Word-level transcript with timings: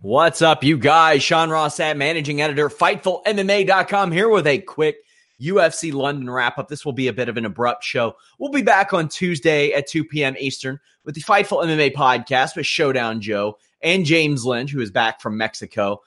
What's 0.00 0.42
up, 0.42 0.62
you 0.62 0.78
guys? 0.78 1.24
Sean 1.24 1.50
Ross 1.50 1.80
at 1.80 1.96
managing 1.96 2.40
editor, 2.40 2.68
FightfulMMA.com 2.68 4.12
here 4.12 4.28
with 4.28 4.46
a 4.46 4.58
quick 4.58 4.98
UFC 5.42 5.92
London 5.92 6.30
wrap 6.30 6.56
up. 6.56 6.68
This 6.68 6.84
will 6.84 6.92
be 6.92 7.08
a 7.08 7.12
bit 7.12 7.28
of 7.28 7.36
an 7.36 7.44
abrupt 7.44 7.82
show. 7.82 8.14
We'll 8.38 8.52
be 8.52 8.62
back 8.62 8.92
on 8.92 9.08
Tuesday 9.08 9.72
at 9.72 9.88
2 9.88 10.04
p.m. 10.04 10.36
Eastern 10.38 10.78
with 11.04 11.16
the 11.16 11.20
Fightful 11.20 11.64
MMA 11.64 11.94
podcast 11.94 12.54
with 12.54 12.64
Showdown 12.64 13.20
Joe 13.20 13.58
and 13.82 14.04
James 14.04 14.44
Lynch, 14.44 14.70
who 14.70 14.80
is 14.80 14.92
back 14.92 15.20
from 15.20 15.36
Mexico. 15.36 16.00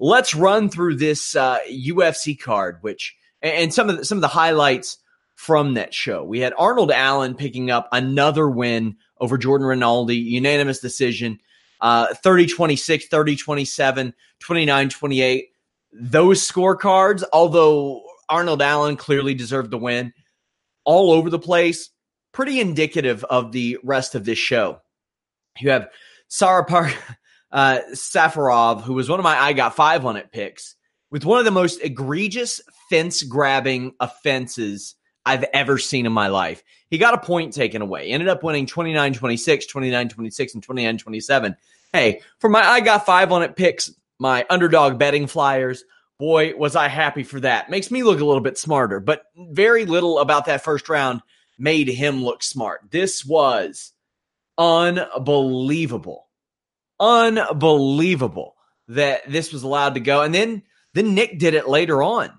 Let's 0.00 0.34
run 0.34 0.68
through 0.68 0.96
this 0.96 1.36
uh, 1.36 1.58
UFC 1.70 2.36
card, 2.36 2.78
which 2.80 3.16
and 3.42 3.72
some 3.72 3.88
of 3.88 3.98
the, 3.98 4.04
some 4.04 4.18
of 4.18 4.22
the 4.22 4.28
highlights 4.28 4.98
from 5.36 5.74
that 5.74 5.94
show. 5.94 6.24
We 6.24 6.40
had 6.40 6.52
Arnold 6.58 6.90
Allen 6.90 7.36
picking 7.36 7.70
up 7.70 7.88
another 7.92 8.50
win 8.50 8.96
over 9.20 9.38
Jordan 9.38 9.68
Rinaldi, 9.68 10.16
unanimous 10.16 10.80
decision 10.80 11.38
uh, 11.80 12.14
30 12.14 12.46
26, 12.46 13.08
30 13.08 13.36
27, 13.36 14.14
29 14.40 14.88
28. 14.88 15.48
Those 15.92 16.48
scorecards, 16.48 17.22
although 17.32 18.02
Arnold 18.28 18.62
Allen 18.62 18.96
clearly 18.96 19.34
deserved 19.34 19.70
the 19.70 19.78
win, 19.78 20.12
all 20.84 21.12
over 21.12 21.30
the 21.30 21.38
place, 21.38 21.90
pretty 22.32 22.60
indicative 22.60 23.24
of 23.24 23.52
the 23.52 23.78
rest 23.82 24.14
of 24.14 24.24
this 24.24 24.38
show. 24.38 24.80
You 25.58 25.70
have 25.70 25.88
Sarapar 26.30 26.92
uh, 27.52 27.80
Safarov, 27.92 28.82
who 28.82 28.94
was 28.94 29.08
one 29.08 29.20
of 29.20 29.24
my 29.24 29.36
I 29.38 29.52
got 29.52 29.76
five 29.76 30.04
on 30.04 30.16
it 30.16 30.32
picks, 30.32 30.74
with 31.10 31.24
one 31.24 31.38
of 31.38 31.44
the 31.44 31.50
most 31.50 31.80
egregious 31.82 32.60
fence 32.90 33.22
grabbing 33.22 33.94
offenses 34.00 34.94
I've 35.24 35.44
ever 35.52 35.78
seen 35.78 36.06
in 36.06 36.12
my 36.12 36.28
life. 36.28 36.62
He 36.88 36.98
got 36.98 37.14
a 37.14 37.18
point 37.18 37.52
taken 37.52 37.82
away, 37.82 38.08
ended 38.08 38.28
up 38.28 38.42
winning 38.42 38.66
29 38.66 39.14
26, 39.14 39.66
29 39.66 40.08
26, 40.08 40.54
and 40.54 40.62
29 40.62 40.98
27. 40.98 41.56
Hey, 41.96 42.20
for 42.40 42.50
my 42.50 42.60
I 42.60 42.80
got 42.80 43.06
five 43.06 43.32
on 43.32 43.42
it 43.42 43.56
picks, 43.56 43.90
my 44.18 44.44
underdog 44.50 44.98
betting 44.98 45.26
flyers, 45.26 45.82
boy, 46.18 46.54
was 46.54 46.76
I 46.76 46.88
happy 46.88 47.22
for 47.22 47.40
that. 47.40 47.70
Makes 47.70 47.90
me 47.90 48.02
look 48.02 48.20
a 48.20 48.24
little 48.24 48.42
bit 48.42 48.58
smarter, 48.58 49.00
but 49.00 49.24
very 49.34 49.86
little 49.86 50.18
about 50.18 50.44
that 50.44 50.62
first 50.62 50.90
round 50.90 51.22
made 51.58 51.88
him 51.88 52.22
look 52.22 52.42
smart. 52.42 52.82
This 52.90 53.24
was 53.24 53.94
unbelievable. 54.58 56.28
Unbelievable 57.00 58.56
that 58.88 59.22
this 59.26 59.50
was 59.50 59.62
allowed 59.62 59.94
to 59.94 60.00
go. 60.00 60.20
And 60.20 60.34
then 60.34 60.64
then 60.92 61.14
Nick 61.14 61.38
did 61.38 61.54
it 61.54 61.66
later 61.66 62.02
on. 62.02 62.30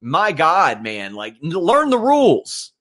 My 0.00 0.32
God, 0.32 0.82
man, 0.82 1.14
like 1.14 1.36
learn 1.40 1.90
the 1.90 1.98
rules. 1.98 2.72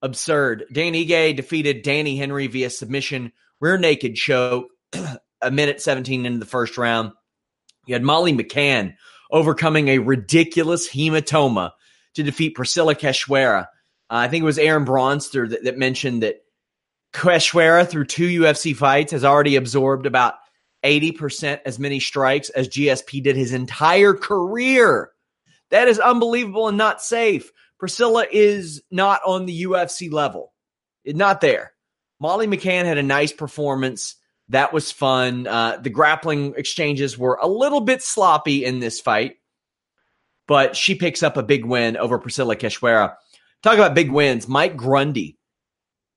Absurd. 0.00 0.66
Dan 0.72 0.92
Ige 0.94 1.34
defeated 1.34 1.82
Danny 1.82 2.16
Henry 2.16 2.46
via 2.46 2.70
submission, 2.70 3.32
rear 3.58 3.78
naked 3.78 4.14
choke. 4.14 4.68
a 5.42 5.50
minute 5.50 5.80
17 5.80 6.26
into 6.26 6.38
the 6.38 6.46
first 6.46 6.78
round. 6.78 7.12
You 7.86 7.94
had 7.94 8.02
Molly 8.02 8.32
McCann 8.32 8.94
overcoming 9.30 9.88
a 9.88 9.98
ridiculous 9.98 10.88
hematoma 10.88 11.72
to 12.14 12.22
defeat 12.22 12.54
Priscilla 12.54 12.94
Cachoeira. 12.94 13.62
Uh, 13.62 13.66
I 14.08 14.28
think 14.28 14.42
it 14.42 14.46
was 14.46 14.58
Aaron 14.58 14.84
Bronsteter 14.84 15.48
that, 15.50 15.64
that 15.64 15.78
mentioned 15.78 16.22
that 16.22 16.42
Cachoeira, 17.12 17.88
through 17.88 18.06
two 18.06 18.42
UFC 18.42 18.74
fights, 18.74 19.12
has 19.12 19.24
already 19.24 19.56
absorbed 19.56 20.06
about 20.06 20.34
80% 20.84 21.60
as 21.64 21.78
many 21.78 22.00
strikes 22.00 22.50
as 22.50 22.68
GSP 22.68 23.22
did 23.22 23.36
his 23.36 23.52
entire 23.52 24.14
career. 24.14 25.10
That 25.70 25.88
is 25.88 25.98
unbelievable 25.98 26.68
and 26.68 26.78
not 26.78 27.02
safe. 27.02 27.52
Priscilla 27.78 28.26
is 28.30 28.82
not 28.90 29.20
on 29.24 29.46
the 29.46 29.62
UFC 29.64 30.12
level, 30.12 30.52
not 31.04 31.40
there. 31.40 31.72
Molly 32.18 32.46
McCann 32.46 32.84
had 32.84 32.98
a 32.98 33.02
nice 33.02 33.32
performance. 33.32 34.16
That 34.50 34.72
was 34.72 34.90
fun. 34.90 35.46
Uh, 35.46 35.78
the 35.80 35.90
grappling 35.90 36.54
exchanges 36.56 37.16
were 37.16 37.38
a 37.40 37.46
little 37.46 37.80
bit 37.80 38.02
sloppy 38.02 38.64
in 38.64 38.80
this 38.80 39.00
fight, 39.00 39.36
but 40.48 40.76
she 40.76 40.96
picks 40.96 41.22
up 41.22 41.36
a 41.36 41.42
big 41.42 41.64
win 41.64 41.96
over 41.96 42.18
Priscilla 42.18 42.56
Cachoeira. 42.56 43.14
Talk 43.62 43.74
about 43.74 43.94
big 43.94 44.10
wins. 44.10 44.48
Mike 44.48 44.76
Grundy 44.76 45.38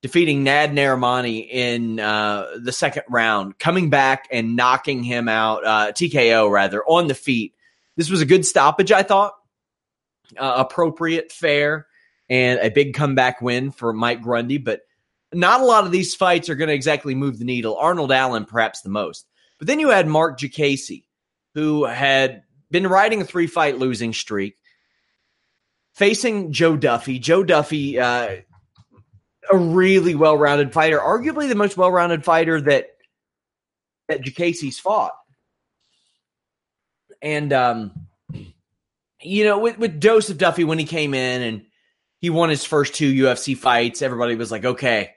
defeating 0.01 0.43
Nad 0.43 0.71
Narimani 0.71 1.47
in 1.49 1.99
uh, 1.99 2.47
the 2.61 2.71
second 2.71 3.03
round, 3.07 3.57
coming 3.57 3.89
back 3.89 4.27
and 4.31 4.55
knocking 4.55 5.01
him 5.01 5.29
out, 5.29 5.65
uh, 5.65 5.91
TKO 5.93 6.51
rather, 6.51 6.83
on 6.83 7.07
the 7.07 7.15
feet. 7.15 7.55
This 7.95 8.09
was 8.09 8.21
a 8.21 8.25
good 8.25 8.45
stoppage, 8.45 8.91
I 8.91 9.03
thought. 9.03 9.33
Uh, 10.37 10.55
appropriate, 10.57 11.31
fair, 11.31 11.85
and 12.29 12.59
a 12.59 12.69
big 12.69 12.95
comeback 12.95 13.41
win 13.41 13.71
for 13.71 13.93
Mike 13.93 14.21
Grundy. 14.21 14.57
But 14.57 14.81
not 15.33 15.61
a 15.61 15.65
lot 15.65 15.85
of 15.85 15.91
these 15.91 16.15
fights 16.15 16.49
are 16.49 16.55
going 16.55 16.67
to 16.67 16.73
exactly 16.73 17.15
move 17.15 17.39
the 17.39 17.45
needle. 17.45 17.77
Arnold 17.77 18.11
Allen, 18.11 18.45
perhaps 18.45 18.81
the 18.81 18.89
most. 18.89 19.27
But 19.59 19.67
then 19.67 19.79
you 19.79 19.89
had 19.89 20.07
Marc 20.07 20.39
Diakiese, 20.39 21.03
who 21.53 21.85
had 21.85 22.43
been 22.71 22.87
riding 22.87 23.21
a 23.21 23.25
three 23.25 23.47
fight 23.47 23.77
losing 23.77 24.13
streak, 24.13 24.55
facing 25.93 26.51
Joe 26.51 26.75
Duffy. 26.75 27.19
Joe 27.19 27.43
Duffy, 27.43 27.99
uh, 27.99 28.37
a 29.51 29.57
really 29.57 30.15
well 30.15 30.37
rounded 30.37 30.73
fighter, 30.73 30.99
arguably 30.99 31.47
the 31.47 31.55
most 31.55 31.77
well 31.77 31.91
rounded 31.91 32.23
fighter 32.23 32.59
that 32.61 32.87
that 34.07 34.21
Diakiese's 34.21 34.79
fought. 34.79 35.13
And 37.21 37.53
um, 37.53 38.07
you 39.21 39.45
know, 39.45 39.59
with 39.59 39.77
with 39.77 40.01
Joseph 40.01 40.37
Duffy 40.37 40.63
when 40.63 40.79
he 40.79 40.85
came 40.85 41.13
in 41.13 41.41
and 41.41 41.65
he 42.19 42.29
won 42.29 42.49
his 42.49 42.65
first 42.65 42.95
two 42.95 43.13
UFC 43.13 43.55
fights, 43.55 44.01
everybody 44.01 44.35
was 44.35 44.51
like, 44.51 44.65
okay, 44.65 45.11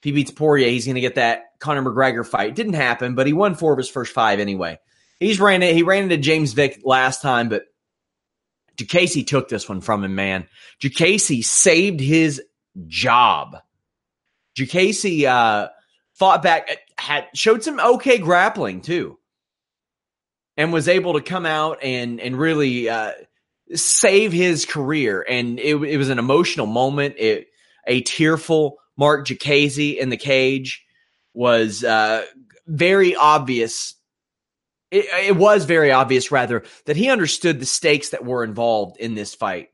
if 0.00 0.04
he 0.04 0.12
beats 0.12 0.30
Poirier, 0.30 0.68
he's 0.68 0.86
going 0.86 0.94
to 0.94 1.02
get 1.02 1.16
that 1.16 1.58
Conor 1.58 1.82
McGregor 1.82 2.26
fight. 2.26 2.54
Didn't 2.54 2.72
happen, 2.72 3.14
but 3.14 3.26
he 3.26 3.34
won 3.34 3.54
four 3.54 3.72
of 3.72 3.78
his 3.78 3.90
first 3.90 4.14
five 4.14 4.40
anyway. 4.40 4.78
He's 5.18 5.38
ran 5.38 5.62
it. 5.62 5.74
He 5.74 5.82
ran 5.82 6.04
into 6.04 6.16
James 6.16 6.54
Vick 6.54 6.80
last 6.84 7.20
time, 7.20 7.50
but 7.50 7.64
Diakiese 8.78 9.26
took 9.26 9.50
this 9.50 9.68
one 9.68 9.82
from 9.82 10.02
him, 10.02 10.14
man. 10.14 10.48
Diakiese 10.82 11.44
saved 11.44 12.00
his 12.00 12.40
job. 12.86 13.58
Diakiese 14.56 15.24
uh, 15.26 15.68
fought 16.14 16.42
back, 16.42 16.70
had 16.96 17.26
showed 17.34 17.62
some 17.62 17.78
okay 17.78 18.16
grappling 18.16 18.80
too, 18.80 19.18
and 20.56 20.72
was 20.72 20.88
able 20.88 21.12
to 21.12 21.20
come 21.20 21.44
out 21.44 21.82
and 21.82 22.20
and 22.20 22.38
really 22.38 22.88
uh, 22.88 23.12
save 23.74 24.32
his 24.32 24.64
career. 24.64 25.24
And 25.28 25.58
it, 25.58 25.76
it 25.76 25.96
was 25.98 26.08
an 26.08 26.18
emotional 26.18 26.66
moment. 26.66 27.16
It 27.18 27.48
a 27.86 28.00
tearful 28.00 28.78
Marc 28.96 29.26
Diakiese 29.26 29.96
in 29.96 30.10
the 30.10 30.16
cage 30.16 30.84
was 31.34 31.84
uh, 31.84 32.24
very 32.66 33.14
obvious. 33.16 33.94
It, 34.90 35.06
it 35.26 35.36
was 35.36 35.64
very 35.64 35.92
obvious, 35.92 36.30
rather, 36.30 36.64
that 36.86 36.96
he 36.96 37.10
understood 37.10 37.60
the 37.60 37.66
stakes 37.66 38.10
that 38.10 38.24
were 38.24 38.44
involved 38.44 38.98
in 38.98 39.14
this 39.14 39.34
fight. 39.34 39.68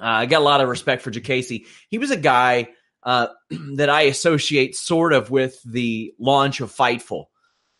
Uh, 0.00 0.06
I 0.06 0.26
got 0.26 0.40
a 0.40 0.44
lot 0.44 0.60
of 0.60 0.68
respect 0.68 1.02
for 1.02 1.10
Diakiese. 1.10 1.66
He 1.88 1.98
was 1.98 2.10
a 2.10 2.16
guy 2.16 2.68
uh, 3.02 3.28
that 3.74 3.90
I 3.90 4.02
associate 4.02 4.76
sort 4.76 5.12
of 5.12 5.30
with 5.30 5.60
the 5.64 6.12
launch 6.18 6.60
of 6.60 6.74
Fightful 6.74 7.26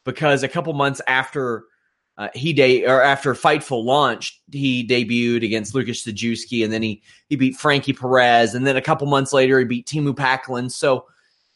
because 0.04 0.42
a 0.42 0.48
couple 0.48 0.72
months 0.74 1.00
after 1.06 1.64
uh, 2.16 2.28
he 2.34 2.52
de- 2.52 2.86
or 2.86 3.02
after 3.02 3.34
Fightful 3.34 3.84
launched, 3.84 4.40
he 4.52 4.86
debuted 4.86 5.44
against 5.44 5.74
Lucas 5.74 6.04
Sajewski, 6.04 6.62
and 6.62 6.72
then 6.72 6.82
he 6.82 7.02
he 7.28 7.36
beat 7.36 7.56
Frankie 7.56 7.92
Perez, 7.92 8.54
and 8.54 8.66
then 8.66 8.76
a 8.76 8.82
couple 8.82 9.06
months 9.06 9.32
later 9.32 9.58
he 9.58 9.64
beat 9.64 9.86
Teemu 9.86 10.14
Packalén. 10.14 10.70
So 10.70 11.06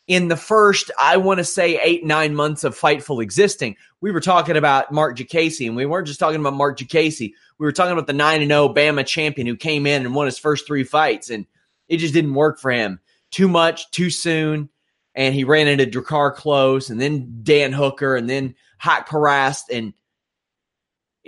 in 0.08 0.28
the 0.28 0.36
first, 0.36 0.90
I 0.98 1.16
want 1.18 1.38
to 1.38 1.44
say 1.44 1.78
eight 1.80 2.04
nine 2.04 2.34
months 2.34 2.64
of 2.64 2.76
Fightful 2.76 3.22
existing, 3.22 3.76
we 4.00 4.10
were 4.10 4.20
talking 4.20 4.56
about 4.56 4.90
Marc 4.90 5.16
Diakiese, 5.16 5.66
and 5.66 5.76
we 5.76 5.86
weren't 5.86 6.06
just 6.06 6.18
talking 6.18 6.40
about 6.40 6.54
Marc 6.54 6.78
Diakiese. 6.78 7.32
We 7.58 7.66
were 7.66 7.72
talking 7.72 7.92
about 7.92 8.06
the 8.06 8.12
nine 8.12 8.40
and 8.40 8.50
zero 8.50 8.64
oh 8.64 8.74
BAMMA 8.74 9.06
champion 9.06 9.46
who 9.46 9.56
came 9.56 9.86
in 9.86 10.04
and 10.06 10.14
won 10.14 10.26
his 10.26 10.38
first 10.38 10.66
three 10.66 10.84
fights, 10.84 11.30
and 11.30 11.46
it 11.88 11.98
just 11.98 12.14
didn't 12.14 12.34
work 12.34 12.58
for 12.58 12.70
him. 12.70 13.00
Too 13.30 13.48
much, 13.48 13.90
too 13.90 14.10
soon, 14.10 14.70
and 15.14 15.34
he 15.34 15.44
ran 15.44 15.68
into 15.68 15.86
Drakkar 15.86 16.34
Klose 16.34 16.90
and 16.90 17.00
then 17.00 17.40
Dan 17.42 17.72
Hooker, 17.72 18.16
and 18.16 18.28
then 18.28 18.54
Haqparast, 18.82 19.64
and 19.70 19.92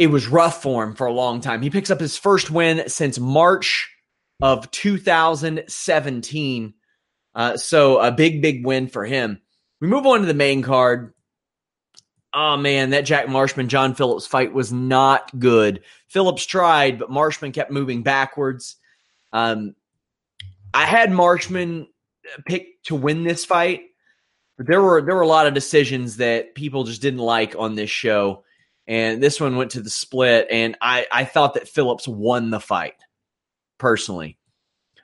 it 0.01 0.09
was 0.09 0.27
rough 0.29 0.63
for 0.63 0.83
him 0.83 0.95
for 0.95 1.07
a 1.07 1.13
long 1.13 1.43
time. 1.43 1.61
He 1.61 1.69
picks 1.69 1.91
up 1.91 2.01
his 2.01 2.17
first 2.17 2.51
win 2.51 2.89
since 2.89 3.19
March 3.19 3.95
of 4.41 4.71
2017. 4.71 6.75
Uh, 7.35 7.59
so 7.59 8.01
a 8.01 8.11
big, 8.11 8.41
big 8.41 8.65
win 8.65 8.89
for 8.89 9.05
him. 9.05 9.43
We 9.79 9.89
move 9.89 10.07
on 10.07 10.21
to 10.21 10.27
the 10.27 10.33
main 10.33 10.63
card. 10.63 11.13
Oh 12.33 12.57
man, 12.57 12.89
that 12.91 13.05
Jack 13.05 13.29
Marshman 13.29 13.69
John 13.69 13.95
Phillips 13.95 14.27
fight 14.27 14.55
was 14.55 14.73
not 14.73 15.39
good. 15.39 15.83
Phillips 16.09 16.47
tried, 16.47 16.99
but 16.99 17.11
Marshman 17.11 17.53
kept 17.53 17.71
moving 17.71 18.03
backwards. 18.03 18.77
Um, 19.35 19.75
I 20.73 20.87
had 20.87 21.13
Marshman 21.13 21.89
picked 22.47 22.87
to 22.87 22.95
win 22.95 23.23
this 23.23 23.45
fight, 23.45 23.83
but 24.57 24.67
there 24.67 24.81
were 24.81 25.03
there 25.03 25.17
were 25.17 25.21
a 25.21 25.29
lot 25.29 25.47
of 25.47 25.53
decisions 25.53 26.17
that 26.17 26.55
people 26.55 26.85
just 26.85 27.03
didn't 27.03 27.21
like 27.21 27.55
on 27.59 27.75
this 27.75 27.91
show 27.91 28.45
and 28.91 29.23
this 29.23 29.41
one 29.41 29.55
went 29.55 29.71
to 29.71 29.81
the 29.81 29.89
split. 29.89 30.49
And 30.51 30.77
I, 30.81 31.07
I 31.13 31.25
thought 31.25 31.55
that 31.55 31.69
Phillips 31.69 32.09
won 32.09 32.51
the 32.51 32.59
fight 32.59 32.97
personally. 33.79 34.37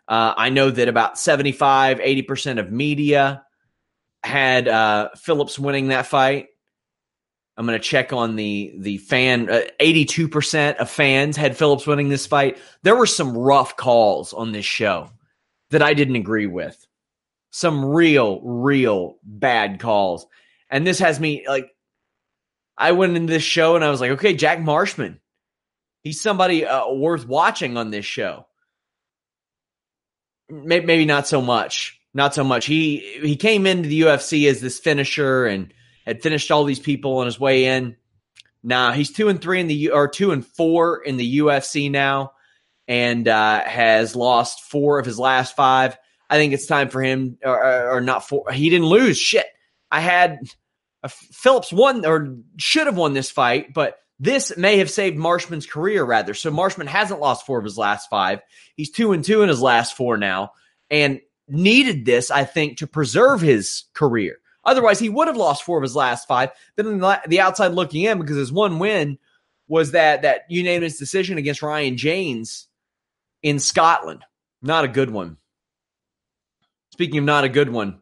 Uh, 0.08 0.34
I 0.36 0.48
know 0.48 0.70
that 0.72 0.88
about 0.88 1.20
75, 1.20 2.00
80% 2.00 2.58
of 2.58 2.72
media 2.72 3.44
had 4.24 4.66
uh, 4.66 5.10
Phillips 5.14 5.56
winning 5.56 5.88
that 5.88 6.06
fight. 6.06 6.48
I'm 7.56 7.64
going 7.64 7.78
to 7.78 7.84
check 7.84 8.12
on 8.12 8.34
the 8.34 8.74
the 8.76 8.98
fan. 8.98 9.48
Uh, 9.48 9.62
82% 9.80 10.76
of 10.76 10.90
fans 10.90 11.36
had 11.36 11.56
Phillips 11.56 11.86
winning 11.86 12.08
this 12.08 12.26
fight. 12.26 12.58
There 12.82 12.96
were 12.96 13.06
some 13.06 13.38
rough 13.38 13.76
calls 13.76 14.32
on 14.32 14.50
this 14.50 14.66
show 14.66 15.10
that 15.70 15.80
I 15.80 15.94
didn't 15.94 16.16
agree 16.16 16.48
with. 16.48 16.84
Some 17.52 17.84
real, 17.84 18.40
real 18.42 19.16
bad 19.22 19.78
calls. 19.78 20.26
And 20.70 20.84
this 20.84 20.98
has 20.98 21.20
me 21.20 21.44
like 21.48 21.70
I 22.78 22.92
went 22.92 23.16
into 23.16 23.32
this 23.32 23.42
show 23.42 23.74
and 23.76 23.84
I 23.84 23.90
was 23.90 24.00
like, 24.00 24.12
okay, 24.12 24.34
Jack 24.34 24.60
Marshman, 24.60 25.20
he's 26.02 26.20
somebody 26.20 26.66
uh, 26.66 26.92
worth 26.92 27.26
watching 27.26 27.76
on 27.76 27.90
this 27.90 28.04
show. 28.04 28.46
Maybe, 30.48 31.04
not 31.04 31.26
so 31.26 31.42
much. 31.42 32.00
Not 32.14 32.34
so 32.34 32.44
much. 32.44 32.66
He 32.66 33.18
he 33.20 33.36
came 33.36 33.66
into 33.66 33.88
the 33.88 34.02
UFC 34.02 34.48
as 34.48 34.60
this 34.60 34.78
finisher 34.78 35.44
and 35.44 35.74
had 36.06 36.22
finished 36.22 36.50
all 36.50 36.64
these 36.64 36.78
people 36.78 37.18
on 37.18 37.26
his 37.26 37.38
way 37.38 37.64
in. 37.64 37.96
Nah, 38.62 38.92
he's 38.92 39.12
two 39.12 39.28
and 39.28 39.40
three 39.40 39.60
in 39.60 39.66
the 39.66 39.90
or 39.90 40.08
two 40.08 40.32
and 40.32 40.46
four 40.46 41.02
in 41.02 41.16
the 41.16 41.38
UFC 41.38 41.90
now, 41.90 42.32
and 42.88 43.26
uh, 43.26 43.62
has 43.64 44.16
lost 44.16 44.62
four 44.62 44.98
of 44.98 45.04
his 45.04 45.18
last 45.18 45.56
five. 45.56 45.98
I 46.30 46.36
think 46.36 46.52
it's 46.52 46.66
time 46.66 46.88
for 46.88 47.02
him, 47.02 47.38
or, 47.44 47.96
or 47.96 48.00
not 48.00 48.26
four. 48.26 48.50
He 48.50 48.70
didn't 48.70 48.86
lose. 48.86 49.18
Shit, 49.18 49.46
I 49.90 50.00
had 50.00 50.38
Uh, 51.06 51.08
Phillips 51.08 51.72
won 51.72 52.04
or 52.04 52.36
should 52.56 52.86
have 52.86 52.96
won 52.96 53.14
this 53.14 53.30
fight, 53.30 53.72
but 53.72 53.98
this 54.18 54.56
may 54.56 54.78
have 54.78 54.90
saved 54.90 55.16
Marshman's 55.16 55.66
career 55.66 56.04
rather. 56.04 56.34
So 56.34 56.50
Marshman 56.50 56.88
hasn't 56.88 57.20
lost 57.20 57.46
four 57.46 57.58
of 57.58 57.64
his 57.64 57.78
last 57.78 58.10
five. 58.10 58.40
He's 58.76 58.90
two 58.90 59.12
and 59.12 59.24
two 59.24 59.42
in 59.42 59.48
his 59.48 59.62
last 59.62 59.96
four 59.96 60.16
now, 60.16 60.50
and 60.90 61.20
needed 61.48 62.04
this, 62.04 62.30
I 62.32 62.44
think, 62.44 62.78
to 62.78 62.88
preserve 62.88 63.40
his 63.40 63.84
career. 63.94 64.38
Otherwise, 64.64 64.98
he 64.98 65.08
would 65.08 65.28
have 65.28 65.36
lost 65.36 65.62
four 65.62 65.78
of 65.78 65.82
his 65.82 65.94
last 65.94 66.26
five. 66.26 66.50
Then 66.74 66.98
the 66.98 67.40
outside 67.40 67.68
looking 67.68 68.02
in, 68.02 68.18
because 68.18 68.36
his 68.36 68.52
one 68.52 68.80
win 68.80 69.18
was 69.68 69.92
that 69.92 70.22
that 70.22 70.40
unanimous 70.48 70.98
decision 70.98 71.38
against 71.38 71.62
Ryan 71.62 71.96
Janes 71.96 72.66
in 73.44 73.60
Scotland. 73.60 74.24
Not 74.60 74.84
a 74.84 74.88
good 74.88 75.10
one. 75.10 75.36
Speaking 76.90 77.18
of 77.18 77.24
not 77.24 77.44
a 77.44 77.48
good 77.48 77.70
one, 77.70 78.00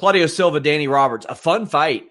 Claudio 0.00 0.26
Silva, 0.28 0.60
Danny 0.60 0.88
Roberts, 0.88 1.26
a 1.28 1.34
fun 1.34 1.66
fight. 1.66 2.06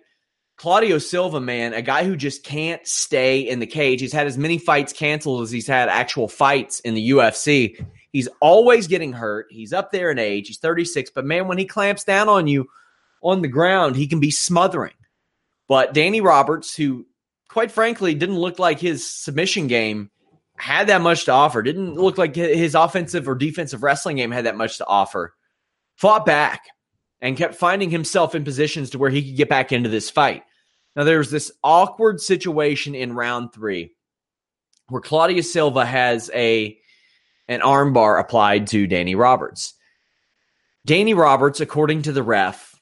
Claudio 0.57 0.99
Silva, 0.99 1.41
man, 1.41 1.73
a 1.73 1.81
guy 1.81 2.03
who 2.03 2.15
just 2.15 2.43
can't 2.43 2.85
stay 2.85 3.39
in 3.39 3.57
the 3.57 3.65
cage. 3.65 3.99
He's 3.99 4.13
had 4.13 4.27
as 4.27 4.37
many 4.37 4.59
fights 4.59 4.93
canceled 4.93 5.41
as 5.41 5.49
he's 5.49 5.65
had 5.65 5.89
actual 5.89 6.27
fights 6.27 6.81
in 6.81 6.93
the 6.93 7.09
UFC. 7.09 7.83
He's 8.11 8.29
always 8.41 8.85
getting 8.85 9.11
hurt. 9.11 9.47
He's 9.49 9.73
up 9.73 9.91
there 9.91 10.11
in 10.11 10.19
age. 10.19 10.49
He's 10.49 10.59
36, 10.59 11.09
but 11.15 11.25
man, 11.25 11.47
when 11.47 11.57
he 11.57 11.65
clamps 11.65 12.03
down 12.03 12.29
on 12.29 12.45
you 12.45 12.67
on 13.23 13.41
the 13.41 13.47
ground, 13.47 13.95
he 13.95 14.05
can 14.05 14.19
be 14.19 14.29
smothering. 14.29 14.93
But 15.67 15.95
Danny 15.95 16.21
Roberts, 16.21 16.75
who 16.75 17.07
quite 17.47 17.71
frankly 17.71 18.13
didn't 18.13 18.37
look 18.37 18.59
like 18.59 18.79
his 18.79 19.11
submission 19.11 19.65
game 19.65 20.11
had 20.57 20.89
that 20.89 21.01
much 21.01 21.25
to 21.25 21.31
offer, 21.31 21.63
didn't 21.63 21.95
look 21.95 22.19
like 22.19 22.35
his 22.35 22.75
offensive 22.75 23.27
or 23.27 23.33
defensive 23.33 23.81
wrestling 23.81 24.17
game 24.17 24.29
had 24.29 24.45
that 24.45 24.57
much 24.57 24.77
to 24.77 24.85
offer, 24.85 25.33
fought 25.95 26.27
back 26.27 26.67
and 27.21 27.37
kept 27.37 27.55
finding 27.55 27.89
himself 27.89 28.35
in 28.35 28.43
positions 28.43 28.91
to 28.91 28.97
where 28.97 29.09
he 29.09 29.23
could 29.23 29.37
get 29.37 29.49
back 29.49 29.71
into 29.71 29.89
this 29.89 30.09
fight. 30.09 30.43
Now, 30.95 31.03
there's 31.03 31.31
this 31.31 31.51
awkward 31.63 32.19
situation 32.19 32.95
in 32.95 33.13
round 33.13 33.53
three 33.53 33.91
where 34.87 35.01
Claudio 35.01 35.41
Silva 35.41 35.85
has 35.85 36.31
a 36.33 36.77
an 37.47 37.61
armbar 37.61 38.19
applied 38.19 38.67
to 38.67 38.87
Danny 38.87 39.15
Roberts. 39.15 39.73
Danny 40.85 41.13
Roberts, 41.13 41.59
according 41.59 42.03
to 42.03 42.11
the 42.11 42.23
ref, 42.23 42.75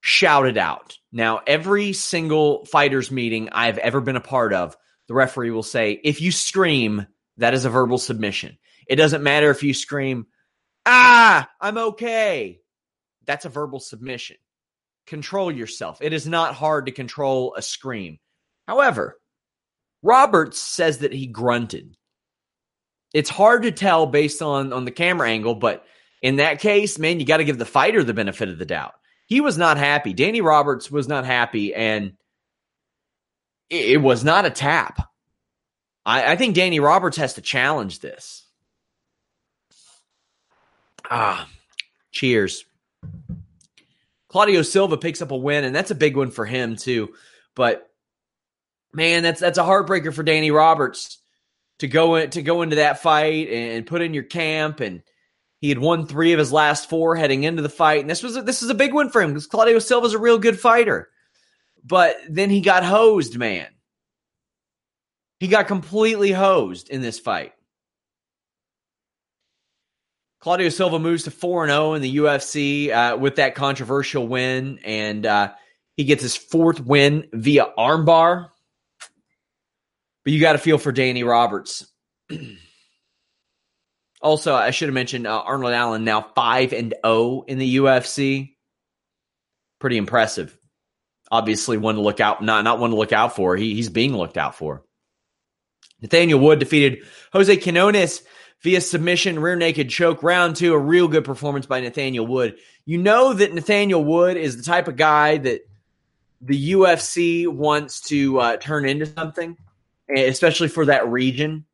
shouted 0.00 0.56
out. 0.56 0.98
Now, 1.12 1.40
every 1.46 1.92
single 1.92 2.64
fighters 2.64 3.10
meeting 3.10 3.50
I've 3.52 3.78
ever 3.78 4.00
been 4.00 4.16
a 4.16 4.20
part 4.20 4.54
of, 4.54 4.76
the 5.08 5.14
referee 5.14 5.50
will 5.50 5.62
say, 5.62 6.00
if 6.02 6.20
you 6.20 6.32
scream, 6.32 7.06
that 7.36 7.54
is 7.54 7.64
a 7.64 7.70
verbal 7.70 7.98
submission. 7.98 8.58
It 8.86 8.96
doesn't 8.96 9.22
matter 9.22 9.50
if 9.50 9.62
you 9.62 9.74
scream, 9.74 10.26
ah, 10.86 11.48
I'm 11.60 11.76
okay 11.78 12.61
that's 13.26 13.44
a 13.44 13.50
verbal 13.50 13.80
submission. 13.80 14.36
Control 15.06 15.50
yourself. 15.50 15.98
It 16.00 16.12
is 16.12 16.26
not 16.26 16.54
hard 16.54 16.86
to 16.86 16.92
control 16.92 17.54
a 17.56 17.62
scream. 17.62 18.18
However, 18.68 19.18
Roberts 20.02 20.58
says 20.58 20.98
that 20.98 21.12
he 21.12 21.26
grunted. 21.26 21.96
It's 23.12 23.30
hard 23.30 23.64
to 23.64 23.72
tell 23.72 24.06
based 24.06 24.42
on 24.42 24.72
on 24.72 24.84
the 24.84 24.90
camera 24.90 25.28
angle, 25.28 25.54
but 25.54 25.84
in 26.22 26.36
that 26.36 26.60
case, 26.60 26.98
man, 26.98 27.20
you 27.20 27.26
got 27.26 27.38
to 27.38 27.44
give 27.44 27.58
the 27.58 27.64
fighter 27.64 28.02
the 28.02 28.14
benefit 28.14 28.48
of 28.48 28.58
the 28.58 28.64
doubt. 28.64 28.94
He 29.26 29.40
was 29.40 29.58
not 29.58 29.76
happy. 29.76 30.12
Danny 30.14 30.40
Roberts 30.40 30.90
was 30.90 31.08
not 31.08 31.26
happy, 31.26 31.74
and 31.74 32.12
it, 33.68 33.92
it 33.92 33.96
was 33.98 34.24
not 34.24 34.46
a 34.46 34.50
tap. 34.50 35.08
I, 36.06 36.32
I 36.32 36.36
think 36.36 36.54
Danny 36.54 36.80
Roberts 36.80 37.16
has 37.16 37.34
to 37.34 37.40
challenge 37.40 38.00
this. 38.00 38.46
Ah, 41.10 41.48
cheers. 42.12 42.64
Claudio 44.32 44.62
Silva 44.62 44.96
picks 44.96 45.20
up 45.20 45.30
a 45.30 45.36
win, 45.36 45.64
and 45.64 45.76
that's 45.76 45.90
a 45.90 45.94
big 45.94 46.16
one 46.16 46.30
for 46.30 46.46
him 46.46 46.76
too. 46.76 47.12
But 47.54 47.86
man, 48.94 49.22
that's 49.22 49.40
that's 49.40 49.58
a 49.58 49.62
heartbreaker 49.62 50.12
for 50.12 50.22
Danny 50.22 50.50
Roberts 50.50 51.18
to 51.80 51.86
go 51.86 52.16
in, 52.16 52.30
to 52.30 52.42
go 52.42 52.62
into 52.62 52.76
that 52.76 53.02
fight 53.02 53.48
and 53.50 53.86
put 53.86 54.00
in 54.00 54.14
your 54.14 54.22
camp. 54.22 54.80
And 54.80 55.02
he 55.60 55.68
had 55.68 55.78
won 55.78 56.06
three 56.06 56.32
of 56.32 56.38
his 56.38 56.50
last 56.50 56.88
four 56.88 57.14
heading 57.14 57.44
into 57.44 57.60
the 57.60 57.68
fight, 57.68 58.00
and 58.00 58.08
this 58.08 58.22
was 58.22 58.38
a, 58.38 58.42
this 58.42 58.62
is 58.62 58.70
a 58.70 58.74
big 58.74 58.94
one 58.94 59.10
for 59.10 59.20
him 59.20 59.30
because 59.30 59.46
Claudio 59.46 59.78
Silva's 59.78 60.14
a 60.14 60.18
real 60.18 60.38
good 60.38 60.58
fighter. 60.58 61.10
But 61.84 62.16
then 62.28 62.48
he 62.48 62.62
got 62.62 62.84
hosed, 62.84 63.36
man. 63.36 63.66
He 65.40 65.48
got 65.48 65.66
completely 65.66 66.32
hosed 66.32 66.88
in 66.88 67.02
this 67.02 67.18
fight. 67.18 67.52
Claudio 70.42 70.70
Silva 70.70 70.98
moves 70.98 71.22
to 71.22 71.30
4 71.30 71.68
0 71.68 71.94
in 71.94 72.02
the 72.02 72.16
UFC 72.16 72.90
uh, 72.90 73.16
with 73.16 73.36
that 73.36 73.54
controversial 73.54 74.26
win, 74.26 74.80
and 74.84 75.24
uh, 75.24 75.52
he 75.96 76.02
gets 76.02 76.20
his 76.20 76.36
fourth 76.36 76.80
win 76.80 77.28
via 77.32 77.66
armbar. 77.78 78.48
But 80.24 80.32
you 80.32 80.40
got 80.40 80.52
to 80.52 80.58
feel 80.58 80.78
for 80.78 80.90
Danny 80.90 81.22
Roberts. 81.22 81.86
also, 84.20 84.52
I 84.52 84.72
should 84.72 84.88
have 84.88 84.94
mentioned 84.94 85.28
uh, 85.28 85.42
Arnold 85.42 85.74
Allen 85.74 86.02
now 86.02 86.22
5 86.34 86.72
and 86.72 86.92
0 87.06 87.44
in 87.46 87.58
the 87.58 87.76
UFC. 87.76 88.56
Pretty 89.78 89.96
impressive. 89.96 90.58
obviously 91.30 91.78
one 91.78 91.94
to 91.94 92.00
look 92.00 92.18
out, 92.18 92.42
not 92.42 92.64
not 92.64 92.80
one 92.80 92.90
to 92.90 92.96
look 92.96 93.12
out 93.12 93.36
for. 93.36 93.56
He, 93.56 93.74
he's 93.74 93.90
being 93.90 94.16
looked 94.16 94.36
out 94.36 94.56
for. 94.56 94.82
Nathaniel 96.00 96.40
Wood 96.40 96.58
defeated 96.58 97.04
Jose 97.32 97.56
Quinones 97.58 98.22
via 98.62 98.80
submission, 98.80 99.38
rear 99.38 99.56
naked 99.56 99.88
choke, 99.88 100.22
round 100.22 100.56
two. 100.56 100.72
A 100.74 100.78
real 100.78 101.08
good 101.08 101.24
performance 101.24 101.66
by 101.66 101.80
Nathaniel 101.80 102.26
Wood. 102.26 102.56
You 102.84 102.98
know 102.98 103.32
that 103.32 103.52
Nathaniel 103.54 104.04
Wood 104.04 104.36
is 104.36 104.56
the 104.56 104.62
type 104.62 104.88
of 104.88 104.96
guy 104.96 105.38
that 105.38 105.68
the 106.40 106.72
UFC 106.72 107.46
wants 107.46 108.00
to 108.02 108.38
uh, 108.40 108.56
turn 108.56 108.88
into 108.88 109.06
something, 109.06 109.56
especially 110.14 110.68
for 110.68 110.86
that 110.86 111.08
region. 111.08 111.64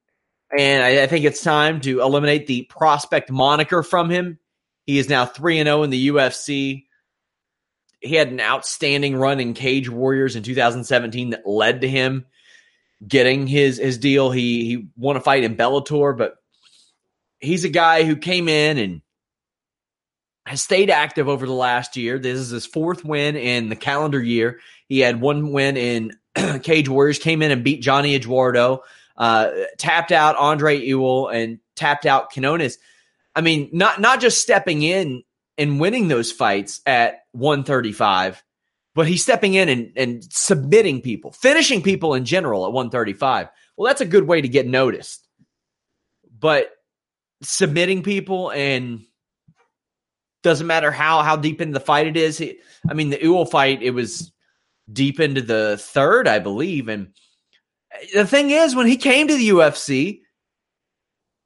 And 0.57 0.83
I, 0.83 1.03
I 1.03 1.07
think 1.07 1.25
it's 1.25 1.43
time 1.43 1.81
to 1.83 2.01
eliminate 2.01 2.47
the 2.47 2.63
prospect 2.63 3.31
moniker 3.31 3.83
from 3.83 4.11
him. 4.11 4.39
He 4.87 4.99
is 4.99 5.09
now 5.09 5.27
3 5.27 5.63
0 5.63 5.83
in 5.83 5.91
the 5.91 6.09
UFC. 6.09 6.85
He 8.01 8.15
had 8.15 8.29
an 8.29 8.41
outstanding 8.41 9.17
run 9.17 9.41
in 9.41 9.55
Cage 9.55 9.91
Warriors 9.91 10.37
in 10.37 10.43
2017 10.43 11.31
that 11.31 11.47
led 11.47 11.81
to 11.83 11.89
him 11.89 12.27
getting 13.07 13.47
his 13.47 13.79
his 13.79 13.99
deal. 13.99 14.31
He 14.31 14.65
he 14.65 14.89
won 14.97 15.17
a 15.17 15.21
fight 15.21 15.45
in 15.45 15.57
Bellator, 15.57 16.17
but 16.17 16.38
he's 17.41 17.65
a 17.65 17.69
guy 17.69 18.05
who 18.05 18.17
came 18.17 18.49
in 18.49 18.79
and 18.79 19.03
has 20.47 20.63
stayed 20.63 20.91
active 20.91 21.29
over 21.29 21.47
the 21.47 21.53
last 21.53 21.97
year. 21.97 22.19
This 22.19 22.39
is 22.39 22.51
his 22.51 22.67
fourth 22.67 23.05
win 23.05 23.37
in 23.37 23.69
the 23.69 23.77
calendar 23.77 24.23
year. 24.23 24.61
He 24.89 25.01
had 25.01 25.21
one 25.21 25.53
win 25.53 25.77
in 25.77 26.13
Cage 26.63 26.89
Warriors, 26.89 27.19
came 27.19 27.43
in 27.43 27.51
and 27.51 27.63
beat 27.63 27.83
Johnny 27.83 28.15
Eduardo, 28.15 28.83
uh, 29.17 29.51
tapped 29.77 30.13
out 30.13 30.37
Andre 30.37 30.79
Ewell, 30.79 31.29
and 31.29 31.59
tapped 31.77 32.07
out 32.07 32.33
Quinones. 32.33 32.79
I 33.35 33.41
mean, 33.41 33.69
not 33.73 34.01
not 34.01 34.21
just 34.21 34.41
stepping 34.41 34.83
in 34.83 35.23
and 35.59 35.81
winning 35.81 36.09
those 36.09 36.33
fights 36.33 36.81
at 36.87 37.25
135, 37.33 38.43
but 38.95 39.07
he's 39.07 39.23
stepping 39.23 39.55
in 39.55 39.69
and, 39.69 39.93
and 39.97 40.25
submitting 40.33 41.03
people, 41.03 41.33
finishing 41.33 41.83
people 41.83 42.15
in 42.15 42.25
general 42.25 42.65
at 42.65 42.73
135. 42.73 43.49
Well, 43.77 43.87
that's 43.87 44.01
a 44.01 44.07
good 44.07 44.27
way 44.27 44.41
to 44.41 44.49
get 44.49 44.67
noticed. 44.67 45.27
But 46.39 46.71
submitting 47.43 48.03
people 48.03 48.51
and 48.51 49.01
doesn't 50.43 50.67
matter 50.67 50.91
how 50.91 51.23
how 51.23 51.37
deep 51.37 51.61
into 51.61 51.75
the 51.75 51.85
fight 51.85 52.07
it 52.07 52.17
is. 52.17 52.43
I 52.89 52.95
mean, 52.95 53.11
the 53.11 53.23
Ewell 53.23 53.47
fight 53.47 53.83
it 53.83 53.91
was 53.91 54.33
deep 54.91 55.21
into 55.21 55.43
the 55.43 55.77
third, 55.79 56.29
I 56.29 56.39
believe, 56.39 56.89
and 56.89 57.13
the 58.15 58.27
thing 58.27 58.51
is, 58.51 58.75
when 58.75 58.87
he 58.87 58.97
came 58.97 59.29
to 59.29 59.37
the 59.37 59.49
UFC, 59.51 60.21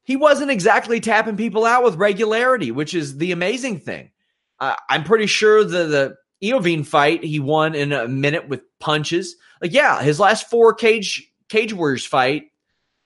he 0.04 0.16
wasn't 0.16 0.50
exactly 0.50 1.00
tapping 1.00 1.36
people 1.36 1.64
out 1.64 1.84
with 1.84 1.96
regularity, 1.96 2.70
which 2.70 2.94
is 2.94 3.18
the 3.18 3.32
amazing 3.32 3.80
thing. 3.80 4.10
Uh, 4.58 4.74
I'm 4.88 5.04
pretty 5.04 5.26
sure 5.26 5.64
the 5.64 5.86
the 5.86 6.16
Iovine 6.42 6.86
fight 6.86 7.24
he 7.24 7.38
won 7.38 7.74
in 7.74 7.92
a 7.92 8.08
minute 8.08 8.48
with 8.48 8.62
punches. 8.80 9.36
Like, 9.60 9.72
yeah, 9.72 10.02
his 10.02 10.18
last 10.18 10.50
four 10.50 10.74
cage 10.74 11.30
cage 11.48 11.72
warriors 11.72 12.04
fight, 12.04 12.44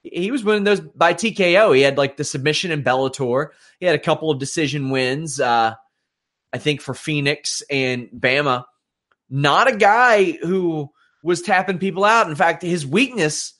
he 0.03 0.31
was 0.31 0.43
winning 0.43 0.63
those 0.63 0.79
by 0.79 1.13
TKO. 1.13 1.75
He 1.75 1.81
had 1.81 1.97
like 1.97 2.17
the 2.17 2.23
submission 2.23 2.71
in 2.71 2.83
Bellator. 2.83 3.49
He 3.79 3.85
had 3.85 3.95
a 3.95 3.99
couple 3.99 4.31
of 4.31 4.39
decision 4.39 4.89
wins. 4.89 5.39
Uh, 5.39 5.75
I 6.53 6.57
think 6.57 6.81
for 6.81 6.93
Phoenix 6.93 7.61
and 7.69 8.09
BAMMA. 8.09 8.65
Not 9.29 9.67
a 9.67 9.75
guy 9.75 10.31
who 10.31 10.89
was 11.21 11.41
tapping 11.41 11.79
people 11.79 12.05
out. 12.05 12.29
In 12.29 12.35
fact, 12.35 12.61
his 12.61 12.85
weakness 12.85 13.53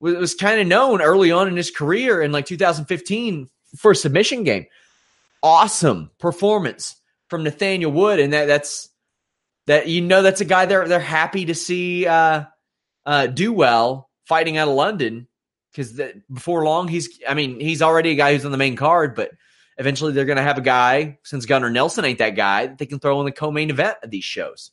was, 0.00 0.16
was 0.16 0.34
kind 0.34 0.60
of 0.60 0.66
known 0.66 1.00
early 1.00 1.30
on 1.30 1.48
in 1.48 1.56
his 1.56 1.70
career 1.70 2.20
in 2.20 2.32
like 2.32 2.46
2015 2.46 3.48
for 3.76 3.94
submission 3.94 4.42
game. 4.42 4.66
Awesome 5.42 6.10
performance 6.18 6.96
from 7.28 7.44
Nathaniel 7.44 7.92
Wood, 7.92 8.18
and 8.18 8.32
that 8.32 8.46
that's 8.46 8.88
that 9.66 9.86
you 9.86 10.00
know 10.00 10.22
that's 10.22 10.40
a 10.40 10.44
guy 10.44 10.66
they're 10.66 10.88
they're 10.88 10.98
happy 10.98 11.44
to 11.44 11.54
see 11.54 12.06
uh, 12.06 12.44
uh, 13.04 13.26
do 13.28 13.52
well 13.52 14.10
fighting 14.24 14.56
out 14.56 14.66
of 14.66 14.74
London 14.74 15.28
because 15.76 16.00
before 16.32 16.64
long 16.64 16.88
he's 16.88 17.20
I 17.28 17.34
mean 17.34 17.60
he's 17.60 17.82
already 17.82 18.10
a 18.10 18.14
guy 18.14 18.32
who's 18.32 18.44
on 18.44 18.52
the 18.52 18.56
main 18.56 18.76
card, 18.76 19.14
but 19.14 19.30
eventually 19.76 20.12
they're 20.12 20.24
going 20.24 20.36
to 20.36 20.42
have 20.42 20.56
a 20.56 20.62
guy 20.62 21.18
since 21.22 21.44
Gunnar 21.44 21.70
Nelson 21.70 22.04
ain't 22.04 22.18
that 22.18 22.34
guy 22.34 22.68
that 22.68 22.78
they 22.78 22.86
can 22.86 22.98
throw 22.98 23.20
in 23.20 23.26
the 23.26 23.32
co-main 23.32 23.68
event 23.68 23.98
of 24.02 24.10
these 24.10 24.24
shows. 24.24 24.70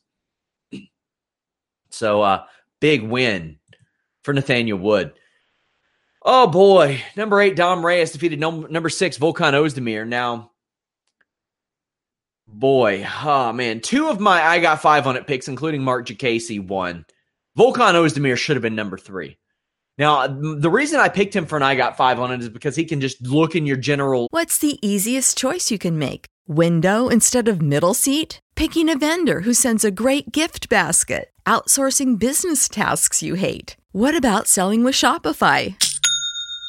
So 1.89 2.22
uh, 2.22 2.45
big 2.79 3.03
win 3.03 3.60
for 4.24 4.33
Nathaniel 4.33 4.79
Wood. 4.79 5.13
Oh 6.22 6.48
boy, 6.48 7.03
number 7.17 7.41
eight 7.41 7.57
Dom 7.57 7.86
Reyes 7.86 8.13
defeated 8.13 8.39
number 8.39 8.89
six 8.89 9.17
Volkan 9.17 9.53
Ozdemir. 9.53 10.07
Now 10.07 10.51
Boy, 12.48 13.05
oh 13.24 13.51
man, 13.51 13.81
two 13.81 14.10
of 14.10 14.19
my 14.19 14.41
I 14.41 14.60
got 14.60 14.81
five 14.81 15.07
on 15.07 15.17
it 15.17 15.27
picks, 15.27 15.48
including 15.48 15.83
Marc 15.83 16.05
Diakiese, 16.05 16.65
won. 16.65 17.05
Volkan 17.57 17.95
Ozdemir 17.95 18.38
should 18.38 18.55
have 18.55 18.62
been 18.62 18.75
number 18.75 18.98
three. 18.98 19.38
Now, 19.97 20.25
the 20.27 20.71
reason 20.71 21.00
I 21.00 21.09
picked 21.09 21.35
him 21.35 21.45
for 21.45 21.55
an 21.55 21.63
I 21.63 21.75
got 21.75 21.97
five 21.97 22.19
on 22.19 22.31
it 22.31 22.41
is 22.41 22.50
because 22.50 22.75
he 22.75 22.85
can 22.85 23.00
just 23.00 23.21
look 23.21 23.55
in 23.55 23.65
your 23.65 23.77
general. 23.77 24.27
What's 24.31 24.57
the 24.57 24.79
easiest 24.85 25.38
choice 25.38 25.69
you 25.69 25.77
can 25.77 26.00
make? 26.00 26.25
Window 26.47 27.09
instead 27.09 27.47
of 27.47 27.62
middle 27.62 27.93
seat? 27.93 28.39
Picking 28.55 28.89
a 28.89 28.97
vendor 28.97 29.41
who 29.41 29.53
sends 29.53 29.85
a 29.85 29.91
great 29.91 30.31
gift 30.31 30.67
basket? 30.67 31.29
Outsourcing 31.45 32.17
business 32.17 32.67
tasks 32.67 33.21
you 33.21 33.35
hate? 33.35 33.77
What 33.91 34.15
about 34.15 34.47
selling 34.47 34.83
with 34.83 34.95
Shopify? 34.95 35.75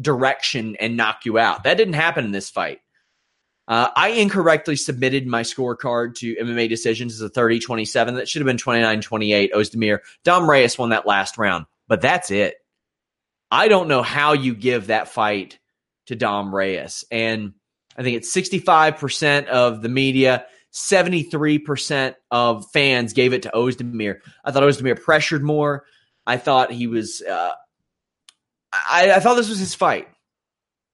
direction 0.00 0.76
and 0.76 0.96
knock 0.96 1.24
you 1.24 1.38
out. 1.38 1.64
That 1.64 1.76
didn't 1.76 1.94
happen 1.94 2.24
in 2.24 2.32
this 2.32 2.50
fight. 2.50 2.80
Uh, 3.66 3.88
I 3.96 4.08
incorrectly 4.10 4.76
submitted 4.76 5.26
my 5.26 5.42
scorecard 5.42 6.16
to 6.16 6.36
MMA 6.36 6.68
decisions 6.68 7.14
as 7.14 7.20
a 7.22 7.30
30 7.30 7.60
27. 7.60 8.14
That 8.16 8.28
should 8.28 8.40
have 8.40 8.46
been 8.46 8.58
29 8.58 9.00
28. 9.00 9.52
Ozdemir. 9.54 9.98
Dom 10.22 10.48
Reyes 10.48 10.76
won 10.76 10.90
that 10.90 11.06
last 11.06 11.38
round, 11.38 11.64
but 11.88 12.02
that's 12.02 12.30
it. 12.30 12.56
I 13.50 13.68
don't 13.68 13.88
know 13.88 14.02
how 14.02 14.32
you 14.32 14.54
give 14.54 14.88
that 14.88 15.08
fight 15.08 15.58
to 16.06 16.16
Dom 16.16 16.54
Reyes. 16.54 17.04
And 17.10 17.54
I 17.96 18.02
think 18.02 18.16
it's 18.16 18.34
65% 18.34 19.46
of 19.46 19.80
the 19.80 19.88
media, 19.88 20.46
73% 20.72 22.16
of 22.30 22.66
fans 22.72 23.12
gave 23.12 23.32
it 23.32 23.42
to 23.42 23.50
Ozdemir. 23.50 24.18
I 24.44 24.50
thought 24.50 24.64
Ozdemir 24.64 25.00
pressured 25.00 25.42
more. 25.42 25.84
I 26.26 26.36
thought 26.36 26.72
he 26.72 26.86
was 26.86 27.22
uh, 27.22 27.52
I, 28.88 29.12
I 29.12 29.20
thought 29.20 29.34
this 29.34 29.48
was 29.48 29.58
his 29.58 29.74
fight. 29.74 30.08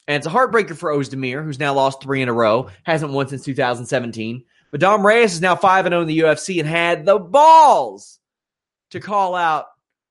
And 0.08 0.16
it's 0.16 0.26
a 0.26 0.30
heartbreaker 0.30 0.76
for 0.76 0.90
Ozdemir, 0.90 1.44
who's 1.44 1.58
now 1.58 1.74
lost 1.74 2.02
three 2.02 2.20
in 2.20 2.28
a 2.28 2.32
row, 2.32 2.68
hasn't 2.82 3.12
won 3.12 3.28
since 3.28 3.44
2017. 3.44 4.44
But 4.70 4.80
Dom 4.80 5.06
Reyes 5.06 5.34
is 5.34 5.40
now 5.40 5.56
5 5.56 5.86
0 5.86 6.00
in 6.00 6.08
the 6.08 6.18
UFC 6.20 6.58
and 6.58 6.68
had 6.68 7.04
the 7.04 7.18
balls 7.18 8.18
to 8.90 9.00
call 9.00 9.34
out 9.34 9.66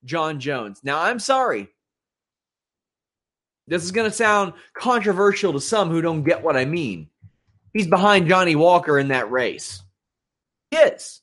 Jon 0.05 0.39
Jones. 0.39 0.81
Now, 0.83 1.01
I'm 1.01 1.19
sorry. 1.19 1.67
This 3.67 3.83
is 3.83 3.91
going 3.91 4.09
to 4.09 4.15
sound 4.15 4.53
controversial 4.73 5.53
to 5.53 5.61
some 5.61 5.89
who 5.89 6.01
don't 6.01 6.23
get 6.23 6.43
what 6.43 6.57
I 6.57 6.65
mean. 6.65 7.09
He's 7.73 7.88
behind 7.88 8.27
Johnny 8.27 8.55
Walker 8.55 8.97
in 8.97 9.09
that 9.09 9.29
race. 9.29 9.83
He 10.71 10.77
is. 10.77 11.21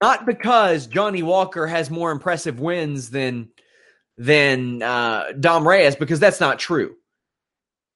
Not 0.00 0.26
because 0.26 0.86
Johnny 0.86 1.22
Walker 1.22 1.66
has 1.66 1.90
more 1.90 2.10
impressive 2.10 2.60
wins 2.60 3.10
than 3.10 3.48
than 4.16 4.82
uh, 4.82 5.32
Dom 5.38 5.66
Reyes, 5.66 5.96
because 5.96 6.20
that's 6.20 6.40
not 6.40 6.58
true. 6.58 6.96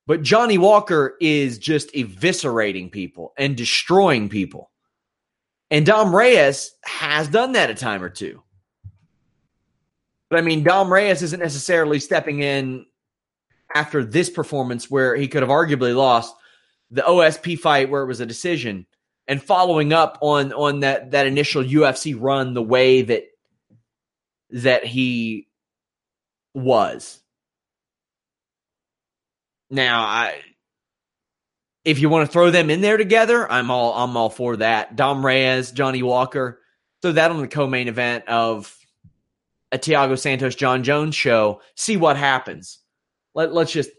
But 0.06 0.23
Johnny 0.23 0.56
Walker 0.56 1.16
is 1.20 1.58
just 1.58 1.92
eviscerating 1.92 2.92
people 2.92 3.32
and 3.37 3.56
destroying 3.56 4.28
people. 4.28 4.70
And 5.70 5.85
Dom 5.85 6.14
Reyes 6.14 6.70
has 6.85 7.28
done 7.28 7.52
that 7.52 7.70
a 7.70 7.75
time 7.75 8.02
or 8.02 8.08
two. 8.08 8.42
But 10.30 10.38
I 10.38 10.42
mean, 10.42 10.62
Dom 10.62 10.92
Reyes 10.92 11.23
isn't 11.23 11.40
necessarily 11.40 11.99
stepping 11.99 12.42
in 12.42 12.87
after 13.75 14.04
this 14.04 14.30
performance 14.30 14.90
where 14.90 15.16
he 15.16 15.28
could 15.28 15.42
have 15.42 15.50
arguably 15.50 15.94
lost 15.94 16.35
the 16.90 17.02
OSP 17.02 17.58
fight 17.58 17.90
where 17.90 18.02
it 18.02 18.06
was 18.06 18.20
a 18.20 18.26
decision 18.26 18.87
and 19.28 19.42
following 19.42 19.92
up 19.92 20.18
on 20.20 20.52
on 20.52 20.80
that 20.80 21.11
that 21.11 21.26
initial 21.26 21.62
UFC 21.62 22.16
run 22.18 22.54
the 22.54 22.62
way 22.62 23.02
that 23.02 23.25
that 24.50 24.85
he 24.85 25.49
was. 26.56 27.20
Now, 29.70 30.00
I 30.02 30.40
if 31.84 32.00
you 32.00 32.08
want 32.08 32.26
to 32.26 32.32
throw 32.32 32.50
them 32.50 32.70
in 32.70 32.80
there 32.80 32.96
together, 32.96 33.50
I'm 33.50 33.70
all 33.70 33.94
I'm 33.94 34.16
all 34.16 34.30
for 34.30 34.56
that. 34.56 34.96
Dom 34.96 35.25
Reyes, 35.25 35.70
Johnny 35.70 36.02
Walker, 36.02 36.60
throw 37.02 37.12
that 37.12 37.30
on 37.30 37.40
the 37.40 37.48
co-main 37.48 37.88
event 37.88 38.26
of 38.26 38.76
a 39.70 39.78
Thiago 39.78 40.18
Santos 40.18 40.54
Jon 40.54 40.82
Jones 40.82 41.14
show. 41.14 41.60
See 41.75 41.96
what 41.96 42.16
happens. 42.16 42.78
Let 43.34 43.52
let's 43.52 43.72
just 43.72 43.90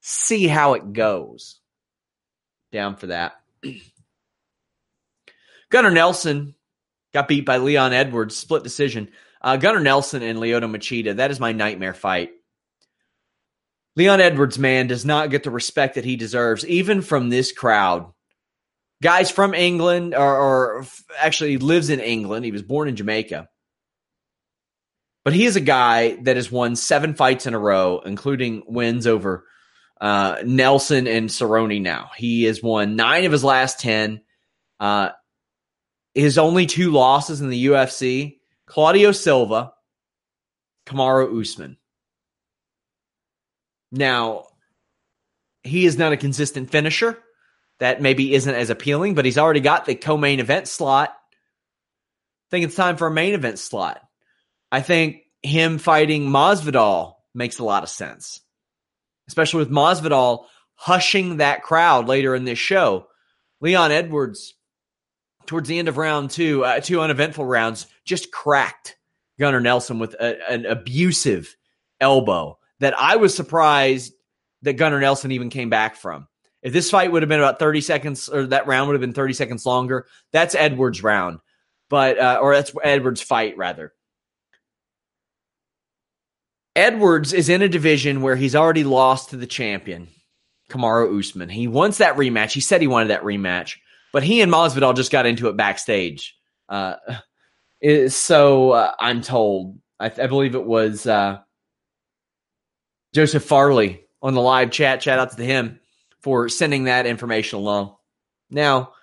see 0.00 0.46
how 0.46 0.74
it 0.74 0.92
goes. 0.92 1.60
Down 2.72 2.96
for 2.96 3.08
that. 3.08 3.34
Gunnar 5.70 5.90
Nelson 5.90 6.54
got 7.12 7.28
beat 7.28 7.44
by 7.44 7.58
Leon 7.58 7.92
Edwards, 7.92 8.36
split 8.36 8.62
decision. 8.62 9.08
Uh, 9.46 9.56
Gunnar 9.56 9.78
Nelson 9.78 10.24
and 10.24 10.40
Lyoto 10.40 10.68
Machida. 10.68 11.14
That 11.14 11.30
is 11.30 11.38
my 11.38 11.52
nightmare 11.52 11.94
fight. 11.94 12.30
Leon 13.94 14.20
Edwards, 14.20 14.58
man, 14.58 14.88
does 14.88 15.04
not 15.04 15.30
get 15.30 15.44
the 15.44 15.52
respect 15.52 15.94
that 15.94 16.04
he 16.04 16.16
deserves, 16.16 16.66
even 16.66 17.00
from 17.00 17.28
this 17.28 17.52
crowd. 17.52 18.12
Guys 19.00 19.30
from 19.30 19.54
England, 19.54 20.16
or, 20.16 20.36
or 20.36 20.86
actually 21.16 21.58
lives 21.58 21.90
in 21.90 22.00
England. 22.00 22.44
He 22.44 22.50
was 22.50 22.64
born 22.64 22.88
in 22.88 22.96
Jamaica. 22.96 23.48
But 25.24 25.32
he 25.32 25.44
is 25.44 25.54
a 25.54 25.60
guy 25.60 26.16
that 26.22 26.34
has 26.34 26.50
won 26.50 26.74
seven 26.74 27.14
fights 27.14 27.46
in 27.46 27.54
a 27.54 27.58
row, 27.58 28.00
including 28.04 28.64
wins 28.66 29.06
over 29.06 29.44
uh, 30.00 30.38
Nelson 30.44 31.06
and 31.06 31.28
Cerrone 31.28 31.82
now. 31.82 32.10
He 32.16 32.42
has 32.44 32.60
won 32.60 32.96
nine 32.96 33.24
of 33.24 33.30
his 33.30 33.44
last 33.44 33.78
10. 33.78 34.22
Uh, 34.80 35.10
his 36.14 36.36
only 36.36 36.66
two 36.66 36.90
losses 36.90 37.40
in 37.40 37.48
the 37.48 37.66
UFC 37.66 38.38
Claudio 38.66 39.12
Silva, 39.12 39.72
Kamaru 40.86 41.40
Usman. 41.40 41.76
Now, 43.92 44.46
he 45.62 45.86
is 45.86 45.98
not 45.98 46.12
a 46.12 46.16
consistent 46.16 46.70
finisher. 46.70 47.18
That 47.78 48.00
maybe 48.00 48.32
isn't 48.32 48.54
as 48.54 48.70
appealing, 48.70 49.14
but 49.14 49.26
he's 49.26 49.36
already 49.36 49.60
got 49.60 49.84
the 49.84 49.94
co 49.94 50.16
main 50.16 50.40
event 50.40 50.66
slot. 50.66 51.10
I 51.10 52.46
think 52.50 52.64
it's 52.64 52.74
time 52.74 52.96
for 52.96 53.06
a 53.06 53.12
main 53.12 53.34
event 53.34 53.58
slot. 53.58 54.00
I 54.72 54.80
think 54.80 55.18
him 55.42 55.76
fighting 55.76 56.28
Masvidal 56.28 57.16
makes 57.34 57.58
a 57.58 57.64
lot 57.64 57.82
of 57.82 57.90
sense, 57.90 58.40
especially 59.28 59.58
with 59.58 59.70
Masvidal 59.70 60.46
hushing 60.74 61.36
that 61.36 61.62
crowd 61.62 62.08
later 62.08 62.34
in 62.34 62.44
this 62.44 62.58
show. 62.58 63.08
Leon 63.60 63.92
Edwards, 63.92 64.54
towards 65.46 65.68
the 65.68 65.78
end 65.78 65.88
of 65.88 65.96
round 65.96 66.30
two, 66.30 66.64
uh, 66.64 66.80
two 66.80 67.00
uneventful 67.00 67.44
rounds, 67.44 67.86
just 68.04 68.30
cracked 68.30 68.96
Gunnar 69.38 69.60
Nelson 69.60 69.98
with 69.98 70.14
a, 70.14 70.50
an 70.50 70.66
abusive 70.66 71.56
elbow 72.00 72.58
that 72.80 72.98
I 72.98 73.16
was 73.16 73.34
surprised 73.34 74.12
that 74.62 74.74
Gunnar 74.74 75.00
Nelson 75.00 75.32
even 75.32 75.50
came 75.50 75.70
back 75.70 75.96
from. 75.96 76.26
If 76.62 76.72
this 76.72 76.90
fight 76.90 77.12
would 77.12 77.22
have 77.22 77.28
been 77.28 77.38
about 77.38 77.58
30 77.58 77.80
seconds, 77.80 78.28
or 78.28 78.46
that 78.46 78.66
round 78.66 78.88
would 78.88 78.94
have 78.94 79.00
been 79.00 79.12
30 79.12 79.34
seconds 79.34 79.66
longer, 79.66 80.06
that's 80.32 80.54
Edwards' 80.54 81.02
round, 81.02 81.38
but 81.88 82.18
uh, 82.18 82.38
or 82.42 82.54
that's 82.54 82.72
Edwards' 82.82 83.22
fight 83.22 83.56
rather. 83.56 83.92
Edwards 86.74 87.32
is 87.32 87.48
in 87.48 87.62
a 87.62 87.68
division 87.68 88.20
where 88.20 88.36
he's 88.36 88.54
already 88.54 88.84
lost 88.84 89.30
to 89.30 89.36
the 89.36 89.46
champion, 89.46 90.08
Kamaru 90.68 91.18
Usman. 91.18 91.48
He 91.48 91.68
wants 91.68 91.98
that 91.98 92.16
rematch. 92.16 92.52
He 92.52 92.60
said 92.60 92.80
he 92.80 92.86
wanted 92.86 93.08
that 93.08 93.22
rematch, 93.22 93.76
but 94.16 94.24
he 94.24 94.40
and 94.40 94.50
Masvidal 94.50 94.96
just 94.96 95.12
got 95.12 95.26
into 95.26 95.48
it 95.48 95.58
backstage. 95.58 96.34
Uh, 96.70 96.94
so 98.08 98.70
uh, 98.70 98.92
I'm 98.98 99.20
told. 99.20 99.78
I, 100.00 100.06
I, 100.06 100.26
believe 100.26 100.54
it 100.54 100.64
was 100.64 101.06
uh, 101.06 101.40
Joseph 103.12 103.44
Farley 103.44 104.06
on 104.22 104.32
the 104.32 104.40
live 104.40 104.70
chat. 104.70 105.02
Shout 105.02 105.18
out 105.18 105.36
to 105.36 105.44
him 105.44 105.80
for 106.22 106.48
sending 106.48 106.84
that 106.84 107.04
information 107.04 107.58
along. 107.58 107.94
Now, 108.48 108.94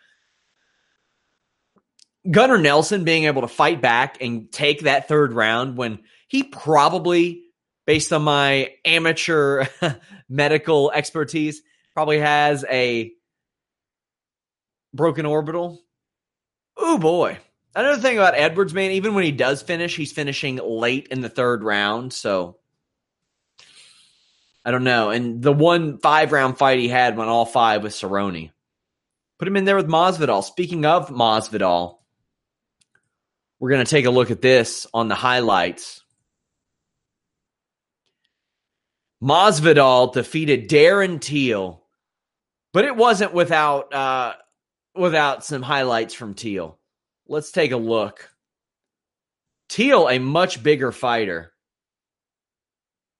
Gunnar 2.32 2.58
Nelson 2.58 3.04
being 3.04 3.26
able 3.26 3.44
to 3.44 3.48
fight 3.48 3.84
back 3.84 4.20
and 4.20 4.52
take 4.52 4.80
that 4.80 5.08
third 5.08 5.34
round 5.34 5.78
when 5.78 6.00
he 6.28 6.42
probably, 6.42 7.44
based 7.86 8.12
on 8.12 8.24
my 8.24 8.72
amateur 8.84 9.68
medical 10.28 10.90
expertise, 10.90 11.62
probably 11.94 12.18
has 12.18 12.66
a 12.68 13.14
broken 14.94 15.26
orbital. 15.26 15.82
Oh 16.78 16.98
boy. 16.98 17.38
Another 17.76 18.02
thing 18.02 18.18
about 18.18 18.36
Edwards, 18.36 18.74
man, 18.74 18.92
even 18.92 19.16
when 19.16 19.24
he 19.24 19.32
does 19.32 19.62
finish, 19.62 19.96
he's 19.96 20.12
finishing 20.12 20.58
late 20.58 21.08
in 21.10 21.22
the 21.22 21.30
third 21.30 21.64
round. 21.64 22.14
So 22.14 22.58
I 24.64 24.72
don't 24.72 24.84
know. 24.84 25.10
And 25.10 25.42
the 25.42 25.52
one 25.52 25.98
five 25.98 26.32
round 26.32 26.58
fight 26.58 26.80
he 26.80 26.88
had 26.88 27.18
went 27.18 27.30
all 27.30 27.46
five 27.46 27.84
with 27.84 27.94
Cerrone. 27.94 28.52
Put 29.40 29.48
him 29.48 29.58
in 29.58 29.66
there 29.66 29.76
with 29.76 29.88
Masvidal. 29.88 30.44
Speaking 30.44 30.86
of 30.86 31.10
Masvidal, 31.10 31.98
we're 33.60 33.72
going 33.72 33.84
to 33.84 33.90
take 33.90 34.06
a 34.06 34.12
look 34.12 34.32
at 34.32 34.42
this 34.42 34.88
on 34.94 35.08
the 35.08 35.16
highlights. 35.16 36.02
Masvidal 39.22 40.14
defeated 40.14 40.70
Darren 40.70 41.20
Till, 41.20 41.82
but 42.74 42.86
it 42.86 42.96
wasn't 42.96 43.34
without 43.34 43.94
uh, 43.94 44.34
without 44.96 45.44
some 45.44 45.62
highlights 45.62 46.14
from 46.14 46.34
Till. 46.34 46.80
Let's 47.28 47.52
take 47.52 47.72
a 47.72 47.78
look. 47.78 48.30
Till, 49.70 50.10
a 50.10 50.20
much 50.20 50.62
bigger 50.62 50.92
fighter, 50.92 51.54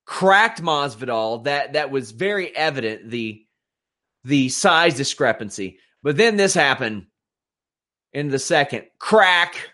cracked 0.04 0.62
Masvidal. 0.62 1.44
That 1.44 1.72
that 1.72 1.90
was 1.90 2.12
very 2.12 2.54
evident 2.54 3.10
the 3.10 3.44
the 4.24 4.48
size 4.48 4.94
discrepancy. 4.94 5.78
But 6.02 6.16
then 6.16 6.36
this 6.36 6.54
happened 6.54 7.06
in 8.12 8.28
the 8.28 8.38
second. 8.38 8.84
Crack. 8.98 9.70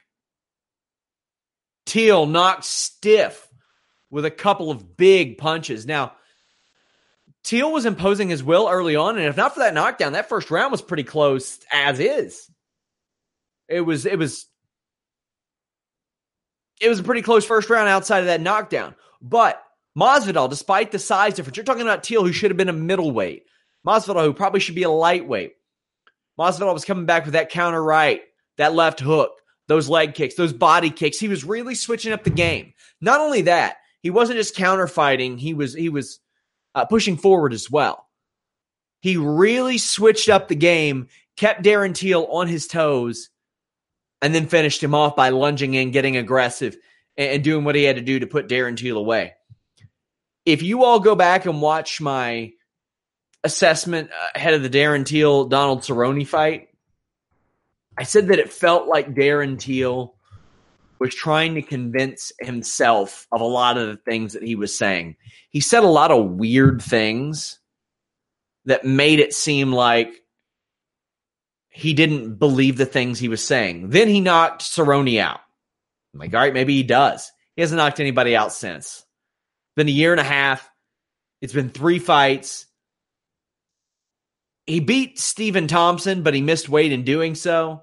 Till 1.87 2.27
knocked 2.27 2.65
stiff 2.65 3.49
with 4.11 4.25
a 4.25 4.31
couple 4.31 4.71
of 4.71 4.97
big 4.97 5.39
punches. 5.39 5.87
Now, 5.87 6.13
Till 7.43 7.73
was 7.73 7.87
imposing 7.87 8.29
his 8.29 8.45
will 8.45 8.69
early 8.69 8.97
on, 8.97 9.17
and 9.17 9.27
if 9.27 9.37
not 9.37 9.55
for 9.55 9.61
that 9.61 9.75
knockdown, 9.75 10.13
that 10.13 10.29
first 10.29 10.51
round 10.51 10.71
was 10.71 10.83
pretty 10.83 11.05
close 11.05 11.59
as 11.73 11.99
is. 11.99 12.51
It 13.69 13.81
was 13.81 14.05
it 14.05 14.19
was 14.19 14.47
it 16.81 16.89
was 16.89 16.99
a 16.99 17.05
pretty 17.05 17.23
close 17.23 17.45
first 17.45 17.71
round 17.71 17.89
outside 17.89 18.21
of 18.21 18.27
that 18.27 18.41
knockdown. 18.41 18.95
But 19.23 19.63
Masvidal, 19.97 20.49
despite 20.51 20.93
the 20.93 20.99
size 20.99 21.35
difference, 21.35 21.57
you're 21.57 21.65
talking 21.65 21.83
about 21.83 22.03
Till, 22.03 22.25
who 22.25 22.33
should 22.33 22.51
have 22.51 22.59
been 22.59 22.69
a 22.69 22.75
middleweight. 22.75 23.45
Masvidal, 23.87 24.25
who 24.25 24.35
probably 24.35 24.61
should 24.61 24.75
be 24.75 24.83
a 24.83 24.91
lightweight. 24.91 25.55
Masvidal 26.39 26.75
was 26.75 26.85
coming 26.85 27.07
back 27.07 27.25
with 27.25 27.35
that 27.35 27.51
counter 27.51 27.83
right, 27.83 28.23
that 28.57 28.75
left 28.75 29.01
hook, 29.01 29.33
those 29.69 29.89
leg 29.89 30.15
kicks, 30.15 30.35
those 30.35 30.53
body 30.53 30.91
kicks. 30.91 31.19
He 31.19 31.29
was 31.29 31.45
really 31.45 31.75
switching 31.75 32.13
up 32.13 32.25
the 32.25 32.31
game. 32.31 32.73
Not 33.01 33.21
only 33.21 33.43
that, 33.43 33.77
he 34.03 34.11
wasn't 34.11 34.39
just 34.39 34.57
counter 34.57 34.87
fighting; 34.87 35.39
he 35.39 35.55
was 35.55 35.75
he 35.75 35.89
was 35.89 36.19
uh, 36.75 36.85
pushing 36.85 37.17
forward 37.17 37.53
as 37.53 37.71
well. 37.71 38.07
He 39.01 39.17
really 39.17 39.79
switched 39.79 40.29
up 40.29 40.49
the 40.49 40.55
game, 40.55 41.09
kept 41.37 41.65
Darren 41.65 41.95
Till 41.95 42.27
on 42.27 42.49
his 42.49 42.67
toes, 42.67 43.31
and 44.21 44.35
then 44.35 44.47
finished 44.47 44.83
him 44.83 44.95
off 44.95 45.17
by 45.17 45.31
lunging 45.31 45.75
in, 45.75 45.91
getting 45.91 46.17
aggressive, 46.17 46.77
and, 47.17 47.31
and 47.31 47.45
doing 47.45 47.65
what 47.65 47.75
he 47.75 47.85
had 47.85 47.97
to 47.97 48.03
do 48.03 48.19
to 48.19 48.27
put 48.27 48.49
Darren 48.49 48.77
Till 48.77 48.99
away 48.99 49.35
if 50.45 50.63
you 50.63 50.85
all 50.85 51.01
go 51.01 51.15
back 51.15 51.47
and 51.47 51.61
watch 51.61 52.01
my 52.01 52.53
assessment 53.45 54.11
ahead 54.35 54.55
of 54.55 54.63
the 54.63 54.71
Darren 54.71 55.07
Till 55.07 55.47
Donald 55.47 55.81
Cerrone 55.81 56.27
fight, 56.27 56.69
I 57.97 58.05
said 58.05 58.29
that 58.29 58.39
it 58.39 58.53
felt 58.53 58.89
like 58.89 59.15
Darren 59.15 59.59
Till 59.59 60.15
was 61.01 61.15
trying 61.15 61.55
to 61.55 61.63
convince 61.63 62.31
himself 62.41 63.27
of 63.33 63.41
a 63.41 63.45
lot 63.45 63.79
of 63.79 63.89
the 63.89 63.97
things 63.97 64.35
that 64.35 64.43
he 64.43 64.55
was 64.55 64.77
saying. 64.77 65.17
He 65.49 65.61
said 65.61 65.83
a 65.83 65.89
lot 65.89 66.11
of 66.11 66.33
weird 66.33 66.83
things 66.83 67.59
that 68.67 68.85
made 68.85 69.19
it 69.19 69.33
seem 69.33 69.73
like 69.73 70.13
he 71.71 71.95
didn't 71.95 72.35
believe 72.35 72.77
the 72.77 72.85
things 72.85 73.19
he 73.19 73.29
was 73.29 73.45
saying. 73.45 73.89
Then 73.89 74.09
he 74.09 74.21
knocked 74.21 74.63
Cerrone 74.63 75.19
out. 75.19 75.41
I'm 76.13 76.21
like, 76.21 76.35
all 76.35 76.41
right, 76.41 76.53
maybe 76.53 76.75
he 76.75 76.83
does. 76.83 77.33
He 77.57 77.63
hasn't 77.63 77.79
knocked 77.79 78.01
anybody 78.01 78.37
out 78.37 78.53
since. 78.53 79.05
Been 79.77 79.89
a 79.89 79.93
year 79.93 80.13
and 80.13 80.21
a 80.21 80.25
half. 80.25 80.71
It's 81.41 81.55
been 81.55 81.71
three 81.71 81.99
fights. 81.99 82.67
He 84.67 84.81
beat 84.81 85.19
Stephen 85.19 85.67
Thompson, 85.67 86.23
but 86.23 86.35
he 86.35 86.43
missed 86.43 86.69
weight 86.69 86.93
in 86.93 87.05
doing 87.05 87.35
so. 87.35 87.83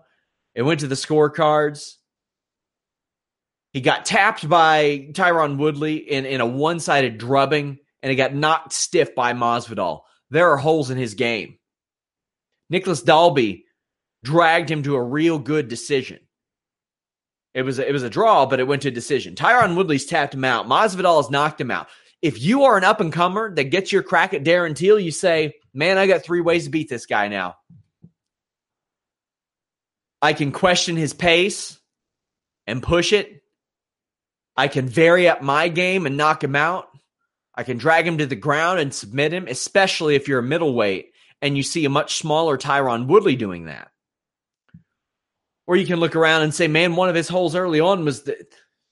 It 0.53 0.61
went 0.61 0.81
to 0.81 0.87
the 0.87 0.95
scorecards. 0.95 1.96
He 3.73 3.81
got 3.81 4.05
tapped 4.05 4.47
by 4.47 5.09
Tyron 5.11 5.57
Woodley 5.57 5.97
in, 5.97 6.25
in 6.25 6.41
a 6.41 6.45
one 6.45 6.79
sided 6.79 7.17
drubbing, 7.17 7.79
and 8.01 8.09
he 8.09 8.15
got 8.15 8.33
knocked 8.33 8.73
stiff 8.73 9.13
by 9.13 9.33
Masvidal. 9.33 10.01
There 10.29 10.51
are 10.51 10.57
holes 10.57 10.89
in 10.89 10.97
his 10.97 11.13
game. 11.13 11.57
Nicolas 12.69 13.01
Dalby 13.01 13.65
dragged 14.23 14.69
him 14.69 14.83
to 14.83 14.95
a 14.95 15.03
real 15.03 15.39
good 15.39 15.67
decision. 15.67 16.19
It 17.53 17.63
was 17.63 17.79
a, 17.79 17.87
it 17.87 17.91
was 17.91 18.03
a 18.03 18.09
draw, 18.09 18.45
but 18.45 18.59
it 18.59 18.67
went 18.67 18.83
to 18.83 18.89
a 18.89 18.91
decision. 18.91 19.35
Tyron 19.35 19.75
Woodley's 19.75 20.05
tapped 20.05 20.33
him 20.33 20.45
out. 20.45 20.67
Masvidal 20.67 21.17
has 21.17 21.31
knocked 21.31 21.59
him 21.59 21.71
out. 21.71 21.87
If 22.21 22.41
you 22.41 22.63
are 22.63 22.77
an 22.77 22.83
up 22.83 22.99
and 22.99 23.13
comer 23.13 23.53
that 23.55 23.65
gets 23.65 23.91
your 23.91 24.03
crack 24.03 24.33
at 24.33 24.43
Darren 24.43 24.75
Till, 24.75 24.99
you 24.99 25.11
say, 25.11 25.53
"Man, 25.73 25.97
I 25.97 26.07
got 26.07 26.23
three 26.23 26.41
ways 26.41 26.65
to 26.65 26.69
beat 26.69 26.89
this 26.89 27.05
guy 27.05 27.27
now." 27.27 27.55
I 30.21 30.33
can 30.33 30.51
question 30.51 30.97
his 30.97 31.13
pace 31.13 31.79
and 32.65 32.81
push 32.81 33.13
it. 33.13 33.43
I 34.57 34.67
can 34.67 34.89
vary 34.89 35.29
up 35.29 35.41
my 35.41 35.69
game 35.69 36.05
and 36.05 36.17
knock 36.17 36.43
him 36.43 36.55
out. 36.55 36.89
I 37.53 37.63
can 37.63 37.77
drag 37.77 38.07
him 38.07 38.17
to 38.17 38.25
the 38.25 38.35
ground 38.35 38.79
and 38.79 38.93
submit 38.93 39.31
him, 39.31 39.47
especially 39.47 40.15
if 40.15 40.27
you're 40.27 40.39
a 40.39 40.43
middleweight 40.43 41.11
and 41.41 41.55
you 41.55 41.63
see 41.63 41.85
a 41.85 41.89
much 41.89 42.17
smaller 42.17 42.57
Tyron 42.57 43.07
Woodley 43.07 43.35
doing 43.35 43.65
that. 43.65 43.91
Or 45.67 45.75
you 45.75 45.85
can 45.85 45.99
look 45.99 46.15
around 46.15 46.43
and 46.43 46.53
say, 46.53 46.67
man, 46.67 46.95
one 46.95 47.09
of 47.09 47.15
his 47.15 47.27
holes 47.27 47.55
early 47.55 47.79
on 47.79 48.05
was 48.05 48.23
the, 48.23 48.37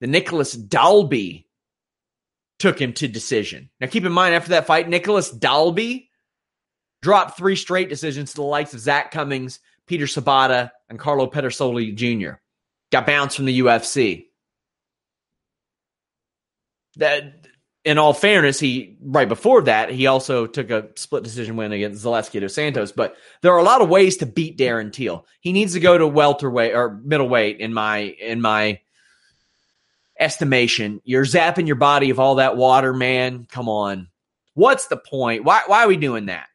the 0.01 0.07
Nicolas 0.07 0.51
Dalby 0.53 1.47
took 2.59 2.79
him 2.79 2.93
to 2.93 3.07
decision. 3.07 3.69
Now, 3.79 3.87
keep 3.87 4.05
in 4.05 4.11
mind, 4.11 4.35
after 4.35 4.49
that 4.49 4.67
fight, 4.67 4.89
Nicolas 4.89 5.31
Dalby 5.31 6.09
dropped 7.01 7.37
three 7.37 7.55
straight 7.55 7.89
decisions 7.89 8.31
to 8.31 8.37
the 8.37 8.43
likes 8.43 8.73
of 8.73 8.79
Zak 8.79 9.11
Cummings, 9.11 9.59
Peter 9.87 10.05
Sobotta, 10.05 10.71
and 10.89 10.99
Carlo 10.99 11.27
Pedersoli 11.27 11.95
Jr. 11.95 12.37
Got 12.91 13.05
bounced 13.05 13.35
from 13.35 13.45
the 13.45 13.59
UFC. 13.59 14.25
That, 16.97 17.47
in 17.83 17.97
all 17.97 18.13
fairness, 18.13 18.59
he 18.59 18.97
right 19.01 19.29
before 19.29 19.61
that 19.63 19.91
he 19.91 20.07
also 20.07 20.47
took 20.47 20.69
a 20.71 20.89
split 20.95 21.23
decision 21.23 21.55
win 21.55 21.71
against 21.71 22.03
Zaleski 22.03 22.39
dos 22.41 22.53
Santos. 22.53 22.91
But 22.91 23.15
there 23.41 23.53
are 23.53 23.59
a 23.59 23.63
lot 23.63 23.81
of 23.81 23.89
ways 23.89 24.17
to 24.17 24.25
beat 24.25 24.57
Darren 24.57 24.91
Till. 24.91 25.25
He 25.39 25.53
needs 25.53 25.73
to 25.73 25.79
go 25.79 25.97
to 25.97 26.07
welterweight 26.07 26.73
or 26.73 26.99
middleweight 27.03 27.59
in 27.59 27.73
my 27.73 27.97
in 27.97 28.41
my 28.41 28.79
estimation. 30.19 31.01
You're 31.03 31.25
zapping 31.25 31.67
your 31.67 31.75
body 31.75 32.09
of 32.09 32.19
all 32.19 32.35
that 32.35 32.57
water, 32.57 32.93
man. 32.93 33.45
Come 33.49 33.69
on, 33.69 34.07
what's 34.53 34.87
the 34.87 34.97
point? 34.97 35.43
Why 35.43 35.61
why 35.67 35.83
are 35.83 35.87
we 35.87 35.97
doing 35.97 36.27
that? 36.27 36.47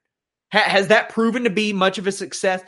Ha- 0.52 0.58
has 0.58 0.88
that 0.88 1.10
proven 1.10 1.44
to 1.44 1.50
be 1.50 1.72
much 1.72 1.98
of 1.98 2.06
a 2.06 2.12
success? 2.12 2.62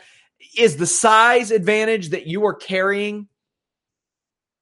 Is 0.57 0.77
the 0.77 0.87
size 0.87 1.51
advantage 1.51 2.11
that 2.11 2.27
you 2.27 2.45
are 2.47 2.55
carrying 2.55 3.29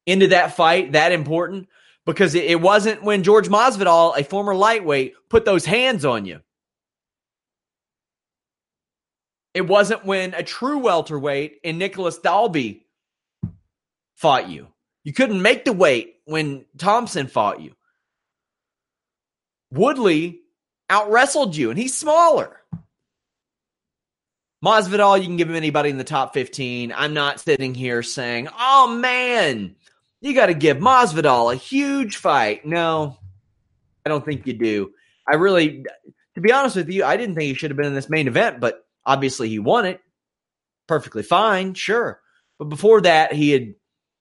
into 0.07 0.29
that 0.29 0.57
fight 0.57 0.93
that 0.93 1.13
important? 1.13 1.69
Because 2.07 2.35
it, 2.35 2.61
wasn't 2.61 3.03
when 3.03 3.23
George 3.23 3.49
Masvidal, 3.49 4.19
a 4.19 4.25
former 4.25 4.55
lightweight, 4.55 5.15
put 5.29 5.45
those 5.45 5.65
hands 5.65 6.05
on 6.05 6.25
you. 6.25 6.41
It 9.53 9.67
wasn't 9.67 10.05
when 10.05 10.35
a 10.35 10.43
true 10.43 10.79
welterweight 10.79 11.61
in 11.63 11.79
Nicolas 11.79 12.19
Dalby 12.19 12.87
fought 14.15 14.49
you. 14.49 14.69
You 15.05 15.13
couldn't 15.13 15.43
make 15.43 15.65
the 15.65 15.73
weight 15.73 16.17
when 16.25 16.65
Thompson 16.79 17.27
fought 17.27 17.61
you. 17.61 17.75
Woodley 19.73 20.41
out 20.89 21.11
wrestled 21.11 21.57
you, 21.57 21.71
and 21.71 21.79
he's 21.79 21.97
smaller. 21.97 22.61
Masvidal, 24.65 25.19
you 25.19 25.27
can 25.27 25.37
give 25.37 25.49
him 25.49 25.57
anybody 25.57 25.89
in 25.89 25.97
the 25.97 26.05
top 26.05 26.35
15. 26.35 26.93
I'm 26.95 27.15
not 27.15 27.41
sitting 27.41 27.75
here 27.75 28.03
saying, 28.03 28.49
oh 28.59 28.95
man, 28.95 29.75
you 30.21 30.35
got 30.35 30.47
to 30.47 30.55
give 30.55 30.79
Masvidal 30.79 31.53
a 31.53 31.57
huge 31.57 32.17
fight. 32.17 32.67
No, 32.67 33.17
I 34.05 34.09
don't 34.09 34.25
think 34.25 34.47
you 34.47 34.53
do. 34.53 34.93
I 35.27 35.37
really, 35.37 35.85
to 36.35 36.41
be 36.41 36.53
honest 36.53 36.77
with 36.77 36.91
you, 36.91 37.05
I 37.05 37.17
didn't 37.17 37.35
think 37.35 37.49
he 37.49 37.55
should 37.55 37.71
have 37.71 37.77
been 37.77 37.87
in 37.87 37.95
this 37.95 38.11
main 38.11 38.29
event, 38.29 38.61
but 38.61 38.85
obviously 39.05 39.49
he 39.49 39.59
won 39.59 39.87
it. 39.87 40.01
Perfectly 40.87 41.23
fine, 41.23 41.75
sure. 41.75 42.21
But 42.59 42.67
before 42.67 43.01
that, 43.03 43.33
he 43.33 43.51
had 43.51 43.75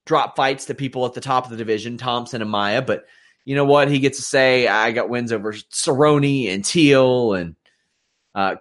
dropped 0.05 0.38
fights 0.38 0.65
to 0.65 0.75
people 0.75 1.05
at 1.05 1.13
the 1.13 1.21
top 1.21 1.45
of 1.45 1.51
the 1.51 1.57
division, 1.57 1.97
Thompson 1.97 2.41
and 2.41 2.51
Maia. 2.51 2.81
But 2.81 3.05
you 3.45 3.55
know 3.55 3.65
what? 3.65 3.89
He 3.89 3.99
gets 3.99 4.17
to 4.19 4.23
say, 4.23 4.67
I 4.67 4.91
got 4.91 5.09
wins 5.09 5.31
over 5.31 5.53
Cerrone 5.53 6.53
and 6.53 6.63
Till 6.63 7.33
and 7.33 7.55
uh, 8.35 8.55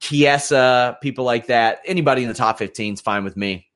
Chiesa, 0.00 0.98
people 1.00 1.24
like 1.24 1.46
that. 1.46 1.80
Anybody 1.86 2.22
in 2.22 2.28
the 2.28 2.34
top 2.34 2.58
15 2.58 2.94
is 2.94 3.00
fine 3.00 3.24
with 3.24 3.36
me. 3.36 3.68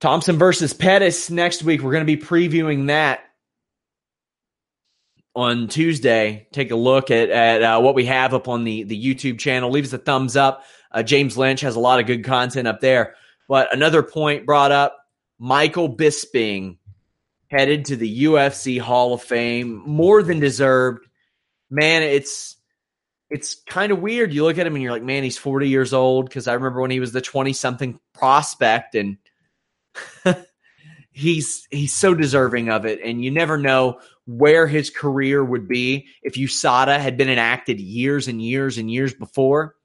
Thompson 0.00 0.36
versus 0.36 0.72
Pettis 0.74 1.30
next 1.30 1.62
week. 1.62 1.80
We're 1.80 1.92
going 1.92 2.06
to 2.06 2.16
be 2.16 2.22
previewing 2.22 2.88
that 2.88 3.20
on 5.34 5.68
Tuesday. 5.68 6.48
Take 6.52 6.70
a 6.70 6.76
look 6.76 7.10
at, 7.10 7.30
at 7.30 7.62
uh, 7.62 7.80
what 7.80 7.94
we 7.94 8.04
have 8.06 8.34
up 8.34 8.46
on 8.46 8.64
the, 8.64 8.82
the 8.82 9.02
YouTube 9.02 9.38
channel. 9.38 9.70
Leave 9.70 9.84
us 9.84 9.92
a 9.94 9.98
thumbs 9.98 10.36
up. 10.36 10.64
Uh, 10.92 11.02
James 11.02 11.38
Lynch 11.38 11.62
has 11.62 11.76
a 11.76 11.80
lot 11.80 11.98
of 11.98 12.06
good 12.06 12.24
content 12.24 12.68
up 12.68 12.80
there. 12.80 13.14
But 13.48 13.72
another 13.72 14.02
point 14.02 14.44
brought 14.44 14.72
up 14.72 14.98
Michael 15.38 15.94
Bisping 15.94 16.76
headed 17.48 17.86
to 17.86 17.96
the 17.96 18.24
UFC 18.24 18.78
Hall 18.78 19.14
of 19.14 19.22
Fame. 19.22 19.82
More 19.86 20.22
than 20.22 20.40
deserved. 20.40 21.06
Man, 21.70 22.02
it's 22.02 22.56
it's 23.30 23.54
kind 23.66 23.92
of 23.92 24.00
weird. 24.00 24.32
You 24.32 24.44
look 24.44 24.58
at 24.58 24.66
him 24.66 24.74
and 24.74 24.82
you're 24.82 24.92
like, 24.92 25.02
man, 25.02 25.22
he's 25.22 25.38
40 25.38 25.68
years 25.68 25.94
old. 25.94 26.26
Because 26.26 26.48
I 26.48 26.54
remember 26.54 26.82
when 26.82 26.90
he 26.90 27.00
was 27.00 27.12
the 27.12 27.22
20 27.22 27.54
something 27.54 27.98
prospect 28.12 28.94
and– 28.94 29.16
he's 31.12 31.66
he's 31.70 31.94
so 31.94 32.14
deserving 32.14 32.68
of 32.68 32.84
it, 32.84 33.00
and 33.02 33.24
you 33.24 33.30
never 33.30 33.56
know 33.56 34.00
where 34.26 34.66
his 34.66 34.90
career 34.90 35.42
would 35.42 35.66
be 35.66 36.06
if 36.22 36.34
USADA 36.34 36.98
had 36.98 37.16
been 37.16 37.30
enacted 37.30 37.80
years 37.80 38.28
and 38.28 38.42
years 38.42 38.76
and 38.76 38.90
years 38.90 39.14
before. 39.14 39.76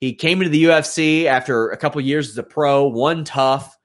He 0.00 0.14
came 0.14 0.40
into 0.40 0.50
the 0.50 0.64
UFC 0.64 1.26
after 1.26 1.68
a 1.70 1.76
couple 1.76 2.00
years 2.00 2.30
as 2.30 2.38
a 2.38 2.42
pro, 2.42 2.88
won 2.88 3.22
TUF, 3.22 3.78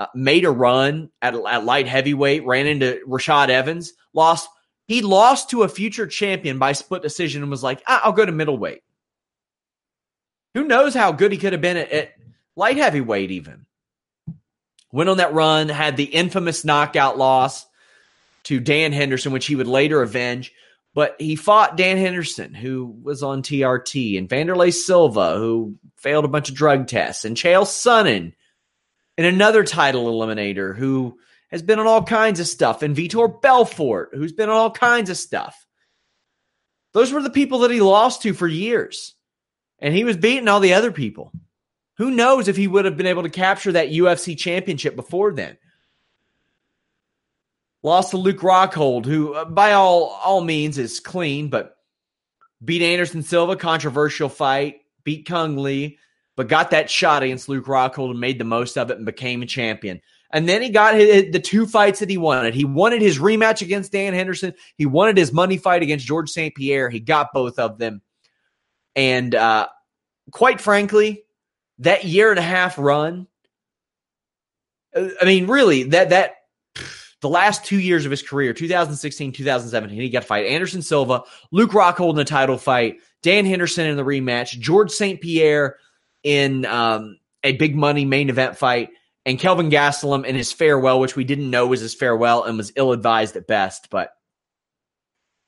uh, 0.00 0.06
made 0.14 0.44
a 0.44 0.50
run 0.50 1.10
at, 1.20 1.34
at 1.34 1.64
light 1.64 1.86
heavyweight, 1.86 2.44
ran 2.44 2.66
into 2.66 3.00
Rashad 3.06 3.48
Evans, 3.48 3.92
lost. 4.12 4.48
He 4.88 5.00
lost 5.00 5.50
to 5.50 5.62
a 5.62 5.68
future 5.68 6.08
champion 6.08 6.58
by 6.58 6.72
split 6.72 7.02
decision 7.02 7.42
and 7.42 7.50
was 7.50 7.62
like, 7.62 7.80
I'll 7.86 8.12
go 8.12 8.26
to 8.26 8.32
middleweight. 8.32 8.82
Who 10.54 10.64
knows 10.64 10.92
how 10.92 11.12
good 11.12 11.30
he 11.30 11.38
could 11.38 11.52
have 11.52 11.62
been 11.62 11.76
at, 11.76 11.92
at 11.92 12.12
light 12.56 12.76
heavyweight, 12.76 13.30
even 13.30 13.64
went 14.92 15.10
on 15.10 15.16
that 15.16 15.32
run, 15.32 15.68
had 15.68 15.96
the 15.96 16.04
infamous 16.04 16.64
knockout 16.64 17.18
loss 17.18 17.66
to 18.44 18.60
Dan 18.60 18.92
Henderson, 18.92 19.32
which 19.32 19.46
he 19.46 19.56
would 19.56 19.66
later 19.66 20.02
avenge. 20.02 20.52
But 20.94 21.16
he 21.18 21.36
fought 21.36 21.76
Dan 21.76 21.96
Henderson, 21.96 22.52
who 22.52 22.98
was 23.02 23.22
on 23.22 23.42
TRT, 23.42 24.18
and 24.18 24.28
Wanderlei 24.28 24.72
Silva, 24.72 25.36
who 25.36 25.76
failed 25.96 26.26
a 26.26 26.28
bunch 26.28 26.50
of 26.50 26.54
drug 26.54 26.86
tests, 26.86 27.24
and 27.24 27.36
Chael 27.36 27.64
Sonnen, 27.64 28.34
and 29.16 29.26
another 29.26 29.64
title 29.64 30.04
eliminator 30.06 30.76
who 30.76 31.18
has 31.50 31.62
been 31.62 31.78
on 31.78 31.86
all 31.86 32.02
kinds 32.02 32.40
of 32.40 32.46
stuff, 32.46 32.82
and 32.82 32.96
Vitor 32.96 33.40
Belfort, 33.40 34.10
who's 34.12 34.32
been 34.32 34.50
on 34.50 34.56
all 34.56 34.70
kinds 34.70 35.08
of 35.08 35.16
stuff. 35.16 35.66
Those 36.92 37.12
were 37.12 37.22
the 37.22 37.30
people 37.30 37.60
that 37.60 37.70
he 37.70 37.80
lost 37.80 38.22
to 38.22 38.34
for 38.34 38.48
years. 38.48 39.14
And 39.78 39.94
he 39.94 40.04
was 40.04 40.16
beating 40.16 40.48
all 40.48 40.60
the 40.60 40.74
other 40.74 40.92
people. 40.92 41.32
Who 42.02 42.10
knows 42.10 42.48
if 42.48 42.56
he 42.56 42.66
would 42.66 42.84
have 42.84 42.96
been 42.96 43.06
able 43.06 43.22
to 43.22 43.30
capture 43.30 43.70
that 43.70 43.90
UFC 43.90 44.36
championship 44.36 44.96
before 44.96 45.32
then? 45.32 45.56
Lost 47.84 48.10
to 48.10 48.16
Luke 48.16 48.40
Rockhold, 48.40 49.04
who 49.04 49.34
uh, 49.34 49.44
by 49.44 49.74
all 49.74 50.06
all 50.20 50.40
means 50.40 50.78
is 50.78 50.98
clean, 50.98 51.48
but 51.48 51.76
beat 52.64 52.82
Anderson 52.82 53.22
Silva, 53.22 53.54
controversial 53.54 54.28
fight, 54.28 54.80
beat 55.04 55.28
Cung 55.28 55.56
Le, 55.56 55.90
but 56.34 56.48
got 56.48 56.72
that 56.72 56.90
shot 56.90 57.22
against 57.22 57.48
Luke 57.48 57.66
Rockhold 57.66 58.10
and 58.10 58.18
made 58.18 58.40
the 58.40 58.44
most 58.44 58.76
of 58.76 58.90
it 58.90 58.96
and 58.96 59.06
became 59.06 59.40
a 59.40 59.46
champion. 59.46 60.00
And 60.32 60.48
then 60.48 60.60
he 60.60 60.70
got 60.70 60.96
the 60.96 61.38
two 61.38 61.66
fights 61.66 62.00
that 62.00 62.10
he 62.10 62.18
wanted. 62.18 62.52
He 62.52 62.64
wanted 62.64 63.00
his 63.00 63.20
rematch 63.20 63.62
against 63.62 63.92
Dan 63.92 64.12
Henderson. 64.12 64.54
He 64.76 64.86
wanted 64.86 65.16
his 65.16 65.32
money 65.32 65.56
fight 65.56 65.84
against 65.84 66.04
George 66.04 66.30
St. 66.30 66.52
Pierre. 66.52 66.90
He 66.90 66.98
got 66.98 67.32
both 67.32 67.60
of 67.60 67.78
them. 67.78 68.02
And 68.96 69.36
uh, 69.36 69.68
quite 70.32 70.60
frankly, 70.60 71.22
that 71.78 72.04
year 72.04 72.30
and 72.30 72.38
a 72.38 72.42
half 72.42 72.78
run. 72.78 73.26
I 74.94 75.24
mean, 75.24 75.46
really, 75.46 75.84
that 75.84 76.10
that 76.10 76.36
the 77.20 77.28
last 77.28 77.64
two 77.64 77.78
years 77.78 78.04
of 78.04 78.10
his 78.10 78.22
career, 78.22 78.52
2016, 78.52 79.32
2017, 79.32 80.00
he 80.00 80.10
got 80.10 80.20
to 80.22 80.26
fight 80.26 80.46
Anderson 80.46 80.82
Silva, 80.82 81.22
Luke 81.50 81.70
Rockhold 81.70 82.14
in 82.14 82.18
a 82.18 82.24
title 82.24 82.58
fight, 82.58 82.98
Dan 83.22 83.46
Henderson 83.46 83.86
in 83.86 83.96
the 83.96 84.04
rematch, 84.04 84.58
George 84.58 84.90
St. 84.90 85.20
Pierre 85.20 85.76
in 86.22 86.66
um, 86.66 87.18
a 87.42 87.52
big 87.52 87.76
money 87.76 88.04
main 88.04 88.28
event 88.28 88.56
fight. 88.56 88.90
and 89.24 89.38
Kelvin 89.38 89.70
Gastelum 89.70 90.24
in 90.24 90.34
his 90.34 90.52
farewell, 90.52 91.00
which 91.00 91.16
we 91.16 91.24
didn't 91.24 91.50
know 91.50 91.66
was 91.68 91.80
his 91.80 91.94
farewell 91.94 92.44
and 92.44 92.58
was 92.58 92.72
ill 92.76 92.92
advised 92.92 93.36
at 93.36 93.46
best. 93.46 93.88
But 93.90 94.10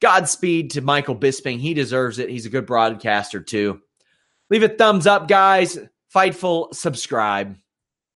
Godspeed 0.00 0.72
to 0.72 0.80
Michael 0.80 1.16
Bisping. 1.16 1.58
He 1.58 1.74
deserves 1.74 2.18
it. 2.18 2.28
He's 2.28 2.46
a 2.46 2.50
good 2.50 2.66
broadcaster, 2.66 3.40
too. 3.40 3.80
Leave 4.50 4.62
a 4.62 4.68
thumbs 4.68 5.06
up, 5.06 5.28
guys. 5.28 5.78
Fightful, 6.14 6.72
subscribe. 6.72 7.56